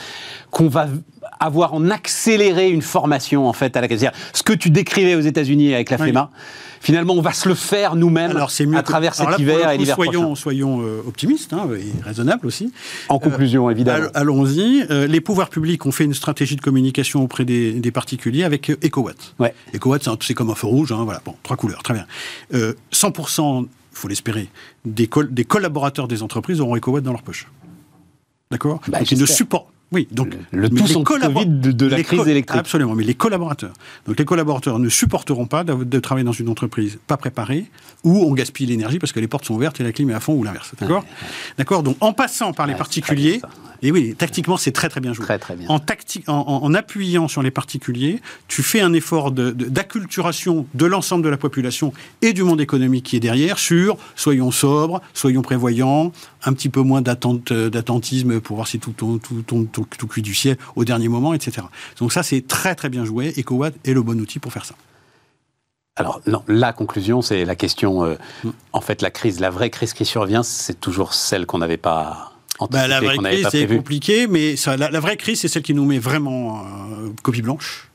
[0.52, 0.86] qu'on va
[1.40, 4.12] avoir en accéléré une formation, en fait, à la casière.
[4.32, 6.30] Ce que tu décrivais aux États-Unis avec la FEMA
[6.82, 8.36] finalement, on va se le faire nous-mêmes
[8.76, 10.34] à travers cet hiver et l'hiver prochain.
[10.34, 12.72] Soyons euh, optimistes hein, et raisonnables aussi.
[13.08, 14.08] En conclusion, euh, évidemment.
[14.14, 14.84] Allons-y.
[14.90, 19.34] Euh, les pouvoirs publics ont fait une stratégie de communication auprès des, particuliers avec EcoWatt.
[19.38, 19.54] Ouais.
[19.74, 20.92] EcoWatt, c'est comme un feu rouge.
[20.92, 22.06] Hein, voilà, bon, trois couleurs, très bien.
[22.92, 24.49] 100%, il faut l'espérer,
[24.84, 27.47] des, des collaborateurs des entreprises auront EcoWatt dans leur poche.
[28.51, 28.80] D'accord?
[28.88, 32.59] Bah, ne supportent oui, donc le, tout Covid de, la crise électrique.
[32.59, 33.72] Absolument, mais les collaborateurs.
[34.07, 37.66] Donc les collaborateurs ne supporteront pas de, travailler dans une entreprise pas préparée
[38.05, 40.20] où on gaspille l'énergie parce que les portes sont ouvertes et la clim est à
[40.20, 40.72] fond ou l'inverse.
[40.80, 41.05] D'accord
[41.59, 41.82] D'accord.
[41.82, 43.40] Donc en passant par les particuliers,
[43.82, 45.24] et oui, tactiquement, c'est très très bien joué.
[45.24, 45.68] Très très bien.
[45.68, 51.93] En, appuyant sur les particuliers, tu fais un effort d'acculturation de, l'ensemble de la population
[52.22, 56.12] et du monde économique qui est derrière sur soyons sobres, soyons prévoyants,
[56.45, 60.07] un petit peu moins euh, d'attentisme pour voir si tout tombe tout, tout, tout, tout,
[60.07, 61.66] cuit du ciel au dernier moment, etc.
[61.99, 63.32] Donc ça, c'est très très bien joué.
[63.36, 64.74] EcoWatt est le bon outil pour faire ça.
[65.97, 68.05] Alors, non, la conclusion, c'est la question.
[68.05, 68.14] Euh,
[68.45, 68.51] mm.
[68.72, 72.32] En fait, la crise, la vraie crise qui survient, c'est toujours celle qu'on n'avait pas
[72.70, 75.84] bah, la vraie crise, c'est compliqué, mais ça, la, vraie crise, c'est celle qui nous
[75.84, 77.88] met vraiment euh, copie blanche.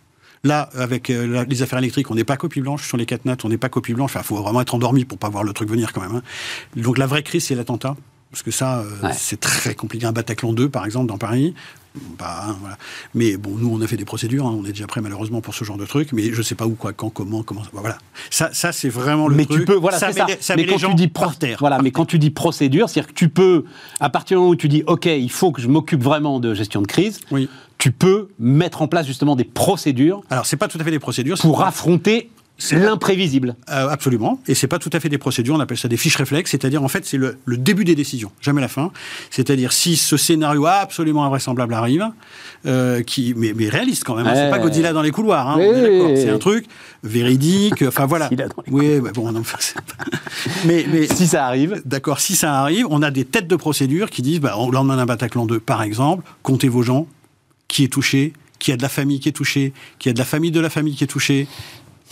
[0.44, 2.88] Là, avec euh, les affaires électriques, on n'est pas copie blanche.
[2.88, 4.14] Sur les quatre nattes, on n'est pas copie blanche.
[4.16, 6.16] Il faut vraiment être endormi pour pas voir le truc venir quand même.
[6.16, 6.22] Hein.
[6.76, 7.96] Donc la vraie crise, c'est l'attentat.
[8.32, 10.06] Parce que ça, euh, c'est très compliqué.
[10.06, 11.54] Un Bataclan 2, par exemple, dans Paris,
[12.18, 12.78] bah, hein, voilà.
[13.14, 14.56] Mais bon, nous, on a fait des procédures, hein.
[14.60, 16.66] on est déjà prêt malheureusement pour ce genre de truc, mais je ne sais pas
[16.66, 17.62] où, quoi, quand, comment, comment.
[17.74, 17.98] Bah, voilà.
[18.30, 19.60] Ça, ça c'est vraiment le mais truc.
[19.60, 20.56] Tu peux, voilà, ça, met, ça.
[20.56, 21.12] mais quand tu dis
[21.60, 23.66] Voilà, mais quand tu dis procédure, c'est-à-dire que tu peux,
[24.00, 26.54] à partir du moment où tu dis, OK, il faut que je m'occupe vraiment de
[26.54, 27.50] gestion de crise, oui.
[27.78, 30.22] tu peux mettre en place justement des procédures.
[30.30, 31.38] Alors, c'est pas tout à fait des procédures.
[31.38, 32.30] Pour affronter
[32.72, 33.56] l'imprévisible.
[33.70, 34.40] Euh, absolument.
[34.48, 36.84] Et c'est pas tout à fait des procédures, on appelle ça des fiches réflexes, c'est-à-dire
[36.84, 38.92] en fait c'est le, début des décisions, jamais la fin.
[39.30, 42.08] C'est-à-dire si ce scénario absolument invraisemblable arrive,
[42.66, 45.58] euh, qui, mais, mais, réaliste quand même, hein, c'est pas Godzilla dans les couloirs, hein,
[46.16, 46.66] c'est un truc
[47.04, 48.30] véridique, enfin voilà.
[48.68, 49.44] Oui, bah, bon, non,
[50.66, 51.82] mais, mais, si ça arrive.
[51.86, 54.98] D'accord, si ça arrive, on a des têtes de procédure qui disent, bah, au lendemain
[54.98, 57.08] d'un Bataclan 2, par exemple, comptez vos gens,
[57.68, 60.26] qui est touché, qui a de la famille qui est touchée, qui a de la
[60.26, 61.48] famille de la famille qui est touchée,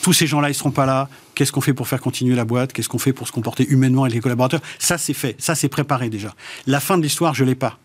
[0.01, 1.09] tous ces gens-là, ils seront pas là.
[1.33, 2.73] Qu'est-ce qu'on fait pour faire continuer la boîte?
[2.73, 4.61] Qu'est-ce qu'on fait pour se comporter humainement avec les collaborateurs?
[4.79, 5.35] Ça, c'est fait.
[5.39, 6.33] Ça, c'est préparé déjà.
[6.67, 7.77] La fin de l'histoire, je l'ai pas.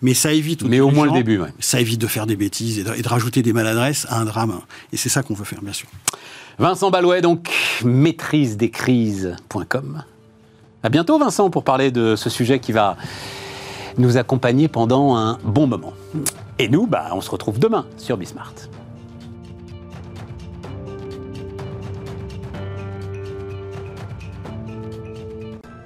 [0.00, 0.62] Mais ça évite.
[0.62, 3.52] Mais au moins le début, Ça évite de faire des bêtises et de, rajouter des
[3.52, 4.60] maladresses à un drame.
[4.92, 5.88] Et c'est ça qu'on veut faire, bien sûr.
[6.58, 7.50] Vincent Balouet, donc,
[7.84, 10.04] maîtrise des crises.com.
[10.82, 12.96] À bientôt, Vincent, pour parler de ce sujet qui va
[13.98, 15.92] nous accompagner pendant un bon moment.
[16.58, 18.54] Et nous, bah, on se retrouve demain sur Bismart.